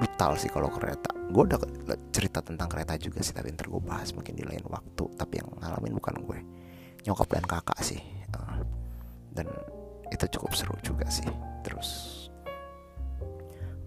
brutal 0.00 0.32
sih 0.40 0.48
kalau 0.48 0.72
kereta. 0.72 1.12
Gue 1.28 1.44
udah 1.44 1.60
cerita 2.08 2.40
tentang 2.40 2.66
kereta 2.72 2.96
juga 2.96 3.20
sih 3.20 3.36
tapi 3.36 3.52
ntar 3.52 3.68
gue 3.68 3.82
bahas 3.84 4.16
mungkin 4.16 4.32
di 4.32 4.44
lain 4.48 4.64
waktu. 4.64 5.04
Tapi 5.20 5.34
yang 5.36 5.48
ngalamin 5.60 5.92
bukan 5.92 6.16
gue. 6.24 6.38
Nyokap 7.04 7.28
dan 7.28 7.44
kakak 7.44 7.80
sih 7.84 8.00
uh, 8.32 8.64
dan 9.36 9.46
itu 10.08 10.24
cukup 10.40 10.52
seru 10.56 10.76
juga 10.80 11.04
sih. 11.12 11.28
Terus 11.60 12.16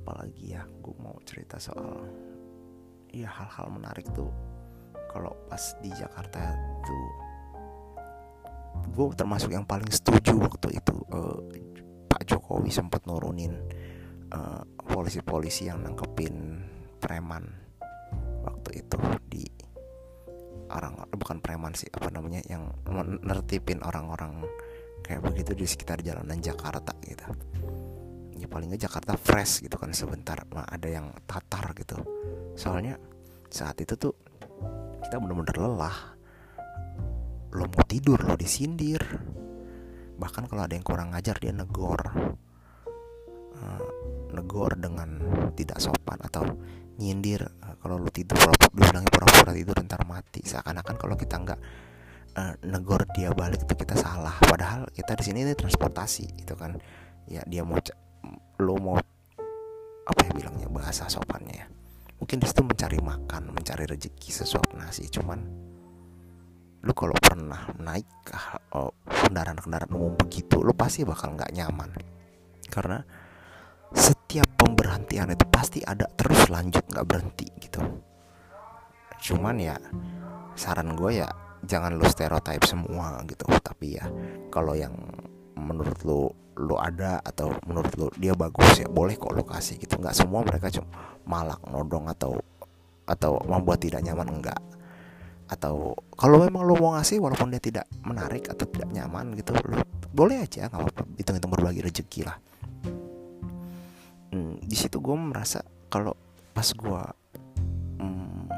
apalagi 0.05 0.53
ya 0.53 0.61
gue 0.61 0.95
mau 1.01 1.17
cerita 1.25 1.57
soal 1.57 2.05
ya 3.09 3.33
hal-hal 3.33 3.73
menarik 3.73 4.05
tuh. 4.13 4.29
Kalau 5.09 5.33
pas 5.49 5.61
di 5.81 5.89
Jakarta 5.93 6.53
tuh 6.81 7.05
gue 8.93 9.05
termasuk 9.13 9.53
yang 9.53 9.65
paling 9.65 9.89
setuju 9.89 10.37
waktu 10.37 10.77
itu 10.77 10.95
uh, 11.13 11.37
Pak 12.09 12.25
Jokowi 12.29 12.69
sempat 12.73 13.05
nurunin 13.05 13.53
uh, 14.33 14.61
polisi-polisi 14.83 15.69
yang 15.69 15.85
nangkepin 15.85 16.59
preman 16.97 17.45
waktu 18.43 18.83
itu 18.83 18.97
di 19.29 19.43
orang 20.73 21.05
bukan 21.13 21.37
preman 21.39 21.71
sih 21.77 21.87
apa 21.93 22.09
namanya 22.09 22.41
yang 22.49 22.73
nertipin 23.23 23.79
orang-orang 23.85 24.41
kayak 25.05 25.21
begitu 25.21 25.53
di 25.53 25.65
sekitar 25.67 26.01
jalanan 26.01 26.39
Jakarta 26.39 26.95
gitu. 27.05 27.27
Ya 28.39 28.47
paling 28.49 28.73
nggak 28.73 28.83
Jakarta 28.89 29.13
fresh 29.15 29.63
gitu 29.63 29.75
kan 29.77 29.93
sebentar 29.93 30.41
nah, 30.49 30.65
ada 30.65 30.87
yang 30.89 31.13
tatar 31.29 31.75
gitu. 31.77 31.99
Soalnya 32.57 32.97
saat 33.51 33.77
itu 33.79 33.93
tuh 33.99 34.15
kita 35.03 35.21
bener-bener 35.21 35.55
lelah. 35.59 35.97
Lo 37.53 37.69
mau 37.69 37.85
tidur 37.85 38.17
lo 38.25 38.33
disindir. 38.33 39.03
Bahkan 40.17 40.49
kalau 40.49 40.65
ada 40.65 40.73
yang 40.73 40.85
kurang 40.87 41.13
ngajar 41.13 41.37
dia 41.37 41.53
negor 41.53 42.33
negor 44.33 44.75
dengan 44.75 45.21
tidak 45.53 45.77
sopan 45.77 46.17
atau 46.25 46.43
nyindir 46.97 47.41
uh, 47.41 47.75
kalau 47.81 47.97
lu 47.97 48.09
tidur 48.13 48.37
dibilangnya 48.73 49.09
pura-pura 49.09 49.53
tidur 49.53 49.77
ntar 49.85 50.05
mati. 50.05 50.41
Seakan-akan 50.45 50.95
kalau 50.97 51.15
kita 51.17 51.37
nggak 51.41 51.59
uh, 52.37 52.53
negor 52.65 53.05
dia 53.13 53.33
balik 53.33 53.65
itu 53.65 53.73
kita 53.73 53.97
salah. 53.97 54.33
Padahal 54.41 54.89
kita 54.93 55.17
di 55.17 55.23
sini 55.25 55.45
ini 55.45 55.53
transportasi 55.57 56.41
itu 56.41 56.53
kan. 56.57 56.77
Ya 57.29 57.41
dia 57.47 57.63
mau 57.63 57.79
lo 58.59 58.75
mau 58.77 58.97
apa 60.03 60.19
ya 60.27 60.31
bilangnya 60.35 60.67
bahasa 60.67 61.07
sopannya 61.07 61.55
ya. 61.55 61.65
Mungkin 62.19 62.39
di 62.39 62.47
situ 62.47 62.61
mencari 62.63 62.99
makan 62.99 63.51
mencari 63.55 63.83
rezeki 63.87 64.29
sesuap 64.43 64.75
nasi. 64.75 65.07
Cuman 65.07 65.39
lu 66.83 66.91
kalau 66.91 67.15
pernah 67.15 67.71
naik 67.79 68.07
ke 68.27 68.35
oh, 68.75 68.91
kendaraan-kendaraan 69.07 69.91
umum 69.95 70.19
begitu 70.19 70.59
lu 70.59 70.75
pasti 70.75 71.07
bakal 71.07 71.35
nggak 71.35 71.55
nyaman. 71.55 71.95
Karena 72.67 72.99
setiap 74.33 74.65
pemberhentian 74.65 75.29
itu 75.29 75.45
pasti 75.45 75.85
ada 75.85 76.09
terus 76.09 76.49
lanjut 76.49 76.81
nggak 76.89 77.05
berhenti 77.05 77.45
gitu. 77.61 77.85
Cuman 79.29 79.61
ya 79.61 79.77
saran 80.57 80.97
gue 80.97 81.21
ya 81.21 81.29
jangan 81.61 81.93
lu 81.93 82.01
stereotype 82.09 82.65
semua 82.65 83.21
gitu. 83.29 83.45
Tapi 83.61 84.01
ya 84.01 84.09
kalau 84.49 84.73
yang 84.73 84.97
menurut 85.53 86.01
lu 86.01 86.33
lu 86.57 86.73
ada 86.81 87.21
atau 87.21 87.53
menurut 87.69 87.93
lu 87.93 88.09
dia 88.17 88.33
bagus 88.33 88.81
ya 88.81 88.89
boleh 88.89 89.13
kok 89.21 89.37
lu 89.37 89.45
kasih 89.45 89.77
gitu. 89.77 90.01
Nggak 90.01 90.17
semua 90.17 90.41
mereka 90.41 90.73
cuma 90.73 90.89
malak 91.29 91.61
nodong 91.69 92.09
atau 92.09 92.41
atau 93.05 93.37
membuat 93.45 93.85
tidak 93.85 94.01
nyaman 94.01 94.41
enggak 94.41 94.57
atau 95.45 95.93
kalau 96.17 96.41
memang 96.41 96.65
lo 96.65 96.73
mau 96.81 96.97
ngasih 96.97 97.21
walaupun 97.21 97.53
dia 97.53 97.61
tidak 97.61 97.85
menarik 98.01 98.49
atau 98.49 98.65
tidak 98.65 98.89
nyaman 98.89 99.37
gitu 99.37 99.53
lo 99.69 99.77
boleh 100.09 100.41
aja 100.41 100.73
nggak 100.73 100.81
apa-apa. 100.89 101.03
Hitung-hitung 101.21 101.53
berbagi 101.53 101.85
rezeki 101.85 102.25
lah 102.25 102.52
hmm, 104.33 104.65
di 104.65 104.73
situ 104.73 104.97
gue 104.97 105.13
merasa 105.13 105.61
kalau 105.93 106.17
pas 106.57 106.65
gue 106.65 107.03
hmm, 108.01 108.49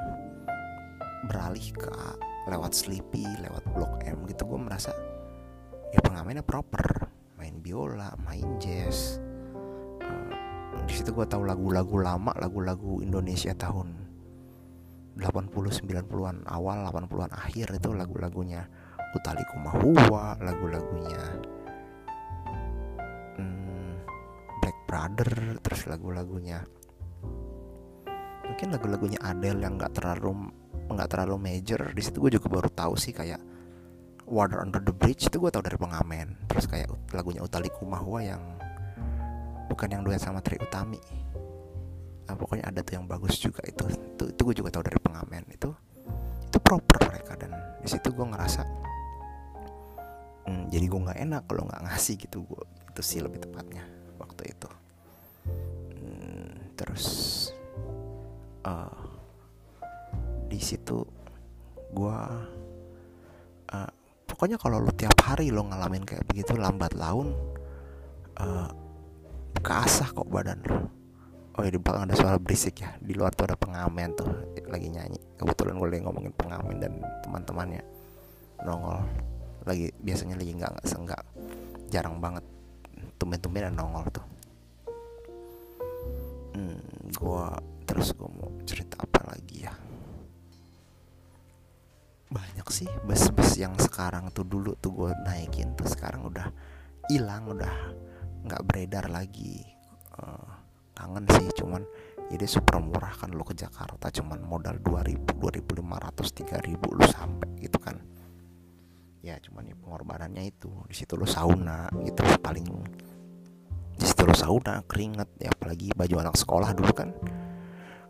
beralih 1.27 1.67
ke 1.75 1.91
lewat 2.47 2.71
Sleepy 2.71 3.27
lewat 3.43 3.63
Blok 3.75 3.99
M 4.07 4.23
gitu 4.31 4.47
gue 4.47 4.59
merasa 4.59 4.95
ya 5.91 5.99
pengamennya 5.99 6.45
proper. 6.45 7.11
Main 7.35 7.59
biola 7.59 8.15
main 8.23 8.47
jazz. 8.63 9.19
Uh, 9.99 10.31
di 10.87 10.93
situ 10.95 11.11
gue 11.11 11.27
tahu 11.27 11.43
lagu-lagu 11.43 11.99
lama 11.99 12.31
lagu-lagu 12.39 13.03
Indonesia 13.03 13.51
tahun 13.51 14.05
80 15.15 15.55
90-an 15.55 16.43
awal 16.51 16.83
80-an 16.91 17.31
akhir 17.31 17.79
itu 17.79 17.89
lagu-lagunya 17.95 18.67
Utali 19.15 19.47
Kumahua 19.47 20.35
lagu-lagunya 20.43 21.21
hmm, 23.39 23.64
Black 24.65 24.89
Brother 24.89 25.61
terus 25.61 25.85
lagu-lagunya. 25.85 26.65
Mungkin 28.49 28.73
lagu-lagunya 28.73 29.21
Adele 29.21 29.61
yang 29.61 29.77
nggak 29.77 29.93
terlalu 29.93 30.49
nggak 30.89 31.05
terlalu 31.05 31.37
major. 31.37 31.93
Di 31.93 32.01
situ 32.01 32.17
gue 32.17 32.33
juga 32.33 32.49
baru 32.49 32.73
tahu 32.73 32.97
sih 32.97 33.13
kayak 33.13 33.37
Water 34.25 34.65
Under 34.65 34.81
the 34.81 34.89
Bridge 34.89 35.29
itu 35.29 35.37
gue 35.37 35.53
tahu 35.53 35.61
dari 35.61 35.77
pengamen. 35.77 36.49
Terus 36.49 36.65
kayak 36.65 36.89
lagunya 37.13 37.45
Utali 37.45 37.69
Kumahua 37.69 38.25
yang 38.25 38.41
bukan 39.69 39.85
yang 39.85 40.01
duet 40.01 40.17
sama 40.17 40.41
Tri 40.41 40.57
Utami. 40.57 40.97
Nah, 42.25 42.33
pokoknya 42.33 42.65
ada 42.65 42.81
tuh 42.81 42.97
yang 42.97 43.05
bagus 43.05 43.37
juga 43.37 43.61
itu. 43.69 43.85
Itu, 43.85 44.33
itu 44.33 44.41
gue 44.49 44.55
juga 44.65 44.73
tahu 44.73 44.89
dari 44.89 44.97
pengamen. 44.97 45.45
Itu 45.53 45.77
itu 46.49 46.57
proper 46.57 47.05
mereka 47.05 47.37
dan 47.37 47.53
di 47.85 47.89
situ 47.93 48.09
gue 48.09 48.25
ngerasa 48.33 48.65
hmm, 50.49 50.73
jadi 50.73 50.85
gue 50.89 50.99
nggak 51.05 51.19
enak 51.21 51.41
kalau 51.45 51.69
nggak 51.69 51.85
ngasih 51.85 52.17
gitu. 52.17 52.41
Gue 52.49 52.65
itu 52.65 53.01
sih 53.05 53.21
lebih 53.21 53.45
tepatnya 53.45 54.04
waktu 54.35 54.51
itu. 54.51 54.69
Hmm, 55.95 56.51
terus 56.75 57.05
uh, 58.67 58.91
di 60.51 60.59
situ 60.59 61.07
gue 61.95 62.19
uh, 63.71 63.91
pokoknya 64.27 64.59
kalau 64.59 64.83
lo 64.83 64.91
tiap 64.91 65.15
hari 65.23 65.55
lo 65.55 65.63
ngalamin 65.63 66.03
kayak 66.03 66.27
begitu 66.27 66.51
lambat 66.59 66.91
laun 66.99 67.31
uh, 68.35 68.67
kasah 69.63 70.11
kok 70.11 70.27
badan 70.27 70.59
lo 70.67 70.91
oh 71.55 71.63
ya 71.63 71.71
di 71.71 71.79
belakang 71.79 72.11
ada 72.11 72.19
suara 72.19 72.35
berisik 72.35 72.83
ya. 72.83 72.91
Di 72.99 73.15
luar 73.15 73.31
tuh 73.31 73.47
ada 73.47 73.55
pengamen 73.55 74.11
tuh 74.11 74.27
lagi 74.67 74.91
nyanyi. 74.91 75.15
Kebetulan 75.39 75.79
gue 75.79 75.87
lagi 75.87 76.03
ngomongin 76.03 76.35
pengamen 76.35 76.75
dan 76.83 76.99
teman-temannya 77.23 77.79
nongol. 78.67 78.99
Lagi 79.63 79.87
biasanya 80.03 80.35
lagi 80.35 80.51
nggak 80.51 80.71
nggak 80.75 80.87
senggak 80.91 81.23
jarang 81.87 82.19
banget 82.19 82.43
tumben-tumben 83.15 83.73
nongol 83.73 84.05
tuh. 84.11 84.25
Hmm, 86.55 86.79
gue 87.11 87.45
terus 87.83 88.15
gue 88.15 88.29
mau 88.29 88.49
cerita 88.63 88.99
apa 89.01 89.35
lagi 89.35 89.67
ya? 89.67 89.73
Banyak 92.31 92.67
sih 92.71 92.89
bus-bus 93.03 93.59
yang 93.59 93.75
sekarang 93.79 94.31
tuh 94.31 94.47
dulu 94.47 94.75
tuh 94.79 94.91
gue 94.91 95.11
naikin 95.23 95.75
tuh 95.75 95.87
sekarang 95.87 96.27
udah 96.27 96.47
hilang 97.11 97.51
udah 97.51 97.73
nggak 98.47 98.63
beredar 98.67 99.07
lagi. 99.11 99.63
Uh, 100.15 100.47
kangen 100.95 101.27
sih 101.27 101.51
cuman 101.59 101.83
jadi 102.31 102.47
super 102.47 102.79
murah 102.81 103.11
kan 103.13 103.29
lu 103.29 103.43
ke 103.43 103.53
Jakarta 103.53 104.07
cuman 104.09 104.41
modal 104.41 104.79
2000 104.79 105.37
2500 105.37 106.71
3000 106.71 106.95
lu 106.97 107.03
sampai 107.05 107.49
gitu 107.59 107.77
kan 107.77 107.99
ya 109.25 109.41
cuman 109.41 109.65
ya 109.65 109.75
pengorbanannya 109.81 110.45
itu. 110.45 110.69
Di 110.85 110.93
situ 110.93 111.17
lu 111.17 111.25
sauna 111.25 111.89
gitu 112.05 112.21
paling 112.37 112.65
di 113.95 114.05
situ 114.05 114.21
lu 114.21 114.35
sauna 114.37 114.85
keringet 114.85 115.25
ya 115.41 115.49
apalagi 115.49 115.89
baju 115.97 116.15
anak 116.21 116.37
sekolah 116.37 116.69
dulu 116.77 116.93
kan. 116.93 117.09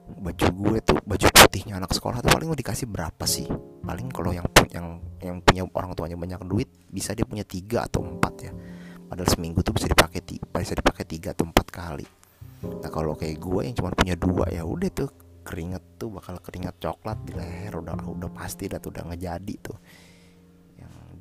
Baju 0.05 0.47
gue 0.51 0.77
tuh 0.83 0.99
baju 1.07 1.25
putihnya 1.31 1.79
anak 1.79 1.95
sekolah 1.95 2.19
tuh 2.19 2.29
paling 2.35 2.51
lu 2.51 2.57
dikasih 2.59 2.91
berapa 2.91 3.23
sih? 3.23 3.47
Paling 3.79 4.11
kalau 4.11 4.35
yang 4.35 4.45
yang 4.75 4.99
yang 5.23 5.37
punya 5.39 5.63
orang 5.71 5.95
tuanya 5.95 6.19
banyak 6.19 6.43
duit 6.43 6.67
bisa 6.91 7.15
dia 7.15 7.23
punya 7.23 7.47
tiga 7.47 7.87
atau 7.87 8.03
empat 8.03 8.33
ya. 8.43 8.51
Padahal 9.07 9.31
seminggu 9.31 9.63
tuh 9.63 9.71
bisa 9.71 9.87
dipakai 9.87 10.19
bisa 10.51 10.75
dipakai 10.75 11.07
tiga 11.07 11.31
atau 11.31 11.47
empat 11.47 11.67
kali. 11.71 12.05
Nah 12.65 12.91
kalau 12.91 13.15
kayak 13.15 13.39
gue 13.39 13.61
yang 13.71 13.75
cuma 13.77 13.95
punya 13.95 14.19
dua 14.19 14.51
ya 14.51 14.67
udah 14.67 14.89
tuh 14.91 15.09
keringet 15.45 16.01
tuh 16.01 16.09
bakal 16.09 16.41
keringet 16.41 16.73
coklat 16.81 17.21
di 17.21 17.37
leher 17.37 17.77
udah 17.77 17.93
udah 18.01 18.29
pasti 18.33 18.65
dah 18.65 18.81
tuh 18.81 18.89
udah 18.89 19.13
ngejadi 19.13 19.55
tuh 19.61 19.77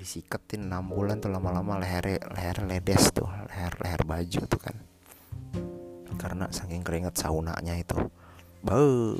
disiketin 0.05 0.69
enam 0.69 0.85
bulan 0.85 1.17
tuh 1.17 1.33
lama-lama 1.33 1.81
leher 1.81 2.21
leher 2.21 2.61
ledes 2.69 3.09
tuh 3.17 3.25
leher 3.25 3.73
leher 3.81 4.05
baju 4.05 4.41
tuh 4.45 4.61
kan. 4.61 4.77
Karena 6.21 6.45
saking 6.53 6.85
keringet 6.85 7.17
saunanya 7.17 7.73
itu. 7.73 7.97
Bau 8.61 9.17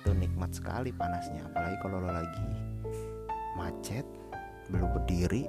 tuh 0.00 0.14
nikmat 0.16 0.56
sekali 0.56 0.88
panasnya. 0.88 1.44
Apalagi 1.52 1.76
kalau 1.84 2.00
lo 2.00 2.08
lagi 2.08 2.48
macet 3.60 4.08
belum 4.72 4.88
berdiri 4.96 5.44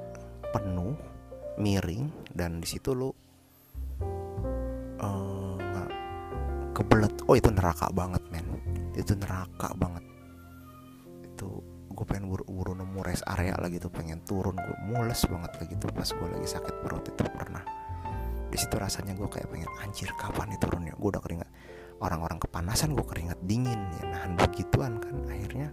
penuh 0.52 1.00
miring 1.56 2.12
dan 2.36 2.60
di 2.60 2.68
situ 2.68 2.92
lo 2.92 3.16
uh, 5.00 5.56
kebelet. 6.76 7.16
Oh 7.32 7.40
itu 7.40 7.48
neraka 7.56 7.88
banget 7.96 8.20
men. 8.36 8.44
Itu 9.00 9.16
neraka 9.16 9.72
banget 9.80 10.04
gue 11.96 12.04
pengen 12.04 12.28
buru-buru 12.28 12.76
nemu 12.76 13.00
rest 13.08 13.24
area 13.24 13.56
lagi 13.56 13.80
tuh 13.80 13.88
pengen 13.88 14.20
turun 14.28 14.60
gue 14.60 14.78
mules 14.92 15.24
banget 15.32 15.52
lagi 15.64 15.74
tuh 15.80 15.90
pas 15.96 16.10
gue 16.12 16.28
lagi 16.28 16.48
sakit 16.52 16.76
perut 16.84 17.06
itu 17.08 17.24
pernah. 17.32 17.64
Di 18.52 18.58
situ 18.60 18.76
rasanya 18.76 19.16
gue 19.16 19.28
kayak 19.32 19.48
pengen 19.48 19.72
anjir 19.80 20.12
kapan 20.20 20.52
nih 20.52 20.60
turunnya? 20.60 20.94
Gue 21.00 21.10
udah 21.16 21.24
keringat 21.24 21.50
orang-orang 22.04 22.38
kepanasan 22.44 22.92
gue 22.92 23.06
keringat 23.08 23.40
dingin 23.48 23.80
ya 23.96 24.04
nahan 24.12 24.36
begituan 24.36 25.00
kan 25.00 25.16
akhirnya. 25.32 25.72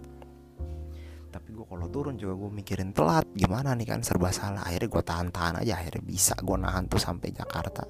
Tapi 1.33 1.49
gue 1.51 1.67
kalau 1.67 1.87
turun 1.91 2.15
juga 2.15 2.39
gue 2.39 2.51
mikirin 2.55 2.95
telat 2.95 3.27
gimana 3.35 3.75
nih 3.75 3.91
kan 3.91 4.01
serba 4.07 4.31
salah. 4.31 4.63
Akhirnya 4.63 4.89
gue 4.95 5.03
tahan-tahan 5.03 5.55
aja 5.67 5.75
akhirnya 5.75 6.03
bisa 6.07 6.39
gue 6.39 6.55
nahan 6.55 6.87
tuh 6.87 7.03
sampai 7.03 7.35
Jakarta. 7.35 7.83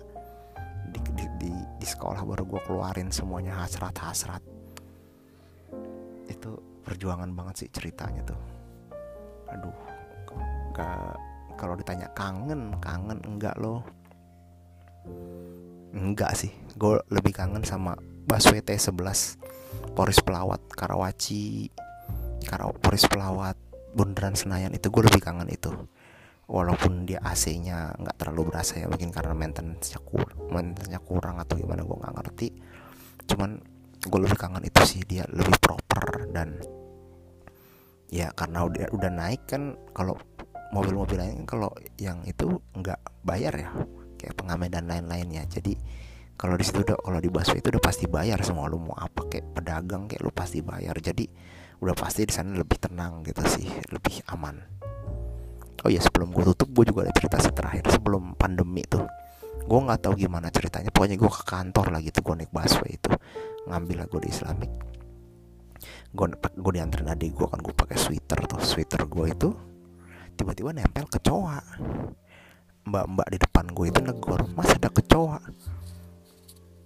Di, 0.88 0.98
di, 1.12 1.26
di, 1.36 1.52
di 1.52 1.86
sekolah 1.86 2.24
baru 2.24 2.48
gue 2.48 2.60
keluarin 2.64 3.12
semuanya 3.12 3.60
hasrat-hasrat. 3.60 4.40
Itu 6.32 6.71
perjuangan 6.82 7.30
banget 7.32 7.66
sih 7.66 7.68
ceritanya 7.70 8.22
tuh. 8.26 8.40
Aduh 9.50 9.76
gak 10.72 11.16
kalau 11.60 11.76
ditanya 11.76 12.08
kangen 12.16 12.74
kangen 12.82 13.18
enggak 13.22 13.54
loh. 13.60 13.86
Enggak 15.92 16.34
sih 16.38 16.52
gue 16.76 16.98
lebih 17.12 17.36
kangen 17.36 17.62
sama 17.62 17.94
busway 18.24 18.64
T11 18.64 19.38
Poris 19.92 20.18
Pelawat 20.24 20.62
Karawaci 20.72 21.68
Karaw 22.48 22.72
Poris 22.74 23.04
Pelawat 23.06 23.54
Bundaran 23.92 24.32
Senayan 24.32 24.72
itu 24.72 24.88
gue 24.88 25.02
lebih 25.04 25.20
kangen 25.20 25.52
itu. 25.52 25.70
Walaupun 26.48 27.06
dia 27.08 27.20
AC-nya 27.22 27.96
nggak 27.96 28.16
terlalu 28.18 28.52
berasa 28.52 28.76
ya 28.80 28.88
mungkin 28.88 29.08
karena 29.12 29.32
maintenance-nya 29.32 30.00
kurang 30.04 30.48
maintenance-nya 30.52 31.00
kurang 31.00 31.36
atau 31.40 31.54
gimana 31.56 31.84
gue 31.84 31.96
nggak 31.96 32.14
ngerti. 32.18 32.48
Cuman 33.28 33.60
gue 34.02 34.20
lebih 34.20 34.38
kangen 34.40 34.64
itu 34.66 34.80
sih 34.82 35.00
dia 35.06 35.22
lebih 35.30 35.54
proper 35.92 36.24
dan 36.32 36.56
ya 38.08 38.32
karena 38.32 38.64
udah 38.64 38.88
udah 38.96 39.10
naik 39.12 39.44
kan 39.44 39.76
kalau 39.92 40.16
mobil-mobil 40.72 41.20
lain 41.20 41.44
kalau 41.44 41.68
yang 42.00 42.24
itu 42.24 42.48
nggak 42.72 43.00
bayar 43.28 43.52
ya 43.52 43.68
kayak 44.22 44.38
pengamen 44.38 44.70
dan 44.70 44.86
lain-lainnya. 44.86 45.42
Jadi 45.50 45.74
kalau 46.38 46.54
di 46.54 46.62
situ 46.62 46.86
udah 46.86 46.96
kalau 47.02 47.18
di 47.18 47.26
busway 47.26 47.58
itu 47.58 47.68
udah 47.74 47.82
pasti 47.82 48.06
bayar 48.06 48.38
semua. 48.46 48.70
Lu 48.70 48.78
mau 48.78 48.94
apa 48.94 49.26
kayak 49.26 49.58
pedagang 49.58 50.06
kayak 50.06 50.22
lu 50.22 50.30
pasti 50.30 50.62
bayar. 50.62 50.94
Jadi 51.02 51.26
udah 51.82 51.98
pasti 51.98 52.22
di 52.22 52.32
sana 52.32 52.54
lebih 52.54 52.78
tenang 52.78 53.26
gitu 53.26 53.42
sih 53.44 53.66
lebih 53.90 54.22
aman. 54.30 54.56
Oh 55.82 55.90
ya 55.90 55.98
sebelum 55.98 56.30
gue 56.30 56.46
tutup 56.54 56.70
gue 56.70 56.94
juga 56.94 57.10
ada 57.10 57.12
cerita 57.18 57.42
terakhir 57.42 57.90
sebelum 57.90 58.38
pandemi 58.38 58.86
tuh. 58.86 59.02
Gue 59.66 59.78
nggak 59.82 60.06
tahu 60.06 60.14
gimana 60.14 60.48
ceritanya. 60.54 60.94
Pokoknya 60.94 61.18
gue 61.18 61.30
ke 61.30 61.42
kantor 61.42 61.86
lagi 61.90 62.08
tuh 62.14 62.22
gue 62.22 62.34
naik 62.38 62.54
busway 62.54 62.94
itu. 62.94 63.10
Ngambil 63.66 63.96
lah 63.98 64.06
gue 64.06 64.20
di 64.22 64.30
Islamic 64.30 64.70
gue 66.12 66.26
gue 66.36 66.72
dianterin 66.76 67.08
adik 67.12 67.32
gue 67.32 67.46
kan 67.48 67.60
gue 67.64 67.72
pakai 67.72 67.96
sweater 67.96 68.38
tuh 68.44 68.60
sweater 68.60 69.08
gue 69.08 69.26
itu. 69.32 69.50
Tiba-tiba 70.36 70.72
nempel 70.72 71.08
kecoa 71.08 71.60
mbak-mbak 72.82 73.28
di 73.30 73.38
depan 73.38 73.70
gue 73.70 73.86
itu 73.94 74.00
negor 74.02 74.42
mas 74.58 74.74
ada 74.74 74.90
kecoa 74.90 75.38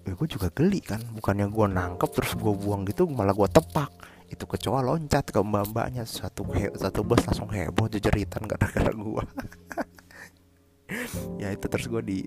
ya 0.06 0.12
gue 0.12 0.28
juga 0.28 0.52
geli 0.52 0.84
kan 0.84 1.00
bukannya 1.16 1.48
gue 1.48 1.66
nangkep 1.72 2.10
terus 2.12 2.36
gue 2.36 2.52
buang 2.52 2.86
gitu 2.86 3.10
malah 3.10 3.34
gue 3.34 3.48
tepak. 3.50 3.90
Itu 4.26 4.46
kecoa 4.46 4.82
loncat 4.82 5.30
ke 5.30 5.38
mbak-mbaknya 5.38 6.06
satu 6.06 6.46
he 6.54 6.70
satu 6.74 7.02
bus 7.02 7.22
langsung 7.26 7.50
heboh 7.50 7.90
jeritan 7.90 8.46
gara-gara 8.46 8.90
gue 8.90 9.24
ya 11.42 11.50
itu 11.50 11.66
terus 11.66 11.86
gue 11.90 12.02
di 12.02 12.18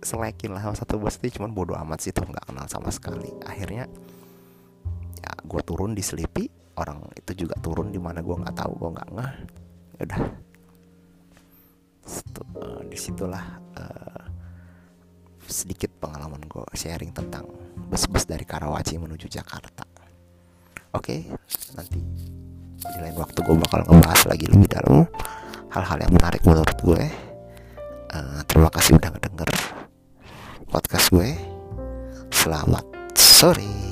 selekin 0.00 0.56
lah 0.56 0.64
satu 0.74 0.96
bus 0.98 1.20
itu 1.20 1.38
cuman 1.38 1.52
bodoh 1.52 1.76
amat 1.78 2.00
sih 2.02 2.10
tuh 2.10 2.26
nggak 2.26 2.50
kenal 2.50 2.66
sama 2.66 2.90
sekali. 2.90 3.30
Akhirnya 3.46 3.86
ya 5.20 5.32
gue 5.44 5.60
turun 5.62 5.92
di 5.92 6.00
Selipi 6.00 6.48
orang 6.80 7.04
itu 7.12 7.44
juga 7.44 7.54
turun 7.60 7.92
di 7.92 8.00
mana 8.00 8.24
gue 8.24 8.32
nggak 8.32 8.56
tahu 8.56 8.72
gue 8.80 8.90
nggak 8.96 9.08
ngeh. 9.12 9.34
Ya 10.00 10.02
udah. 10.08 10.22
Uh, 12.58 12.82
di 12.90 12.98
situlah 12.98 13.60
uh, 13.78 14.24
sedikit 15.46 15.92
pengalaman 16.00 16.42
gue 16.48 16.64
sharing 16.74 17.14
tentang 17.14 17.46
bus-bus 17.86 18.26
dari 18.26 18.42
Karawaci 18.42 18.98
menuju 18.98 19.30
Jakarta. 19.30 19.86
Oke 20.90 20.96
okay, 20.96 21.20
nanti 21.78 22.02
di 22.80 22.98
lain 22.98 23.14
waktu 23.14 23.38
gue 23.44 23.56
bakal 23.62 23.86
ngebahas 23.86 24.22
lagi 24.26 24.46
lebih 24.50 24.66
dalam 24.66 25.06
hal-hal 25.70 25.98
yang 26.02 26.12
menarik 26.16 26.42
menurut 26.42 26.78
gue. 26.82 27.02
Uh, 28.10 28.42
terima 28.50 28.70
kasih 28.74 28.98
udah 28.98 29.10
ngedenger 29.14 29.50
podcast 30.66 31.14
gue. 31.14 31.30
Selamat 32.30 32.82
sore 33.14 33.89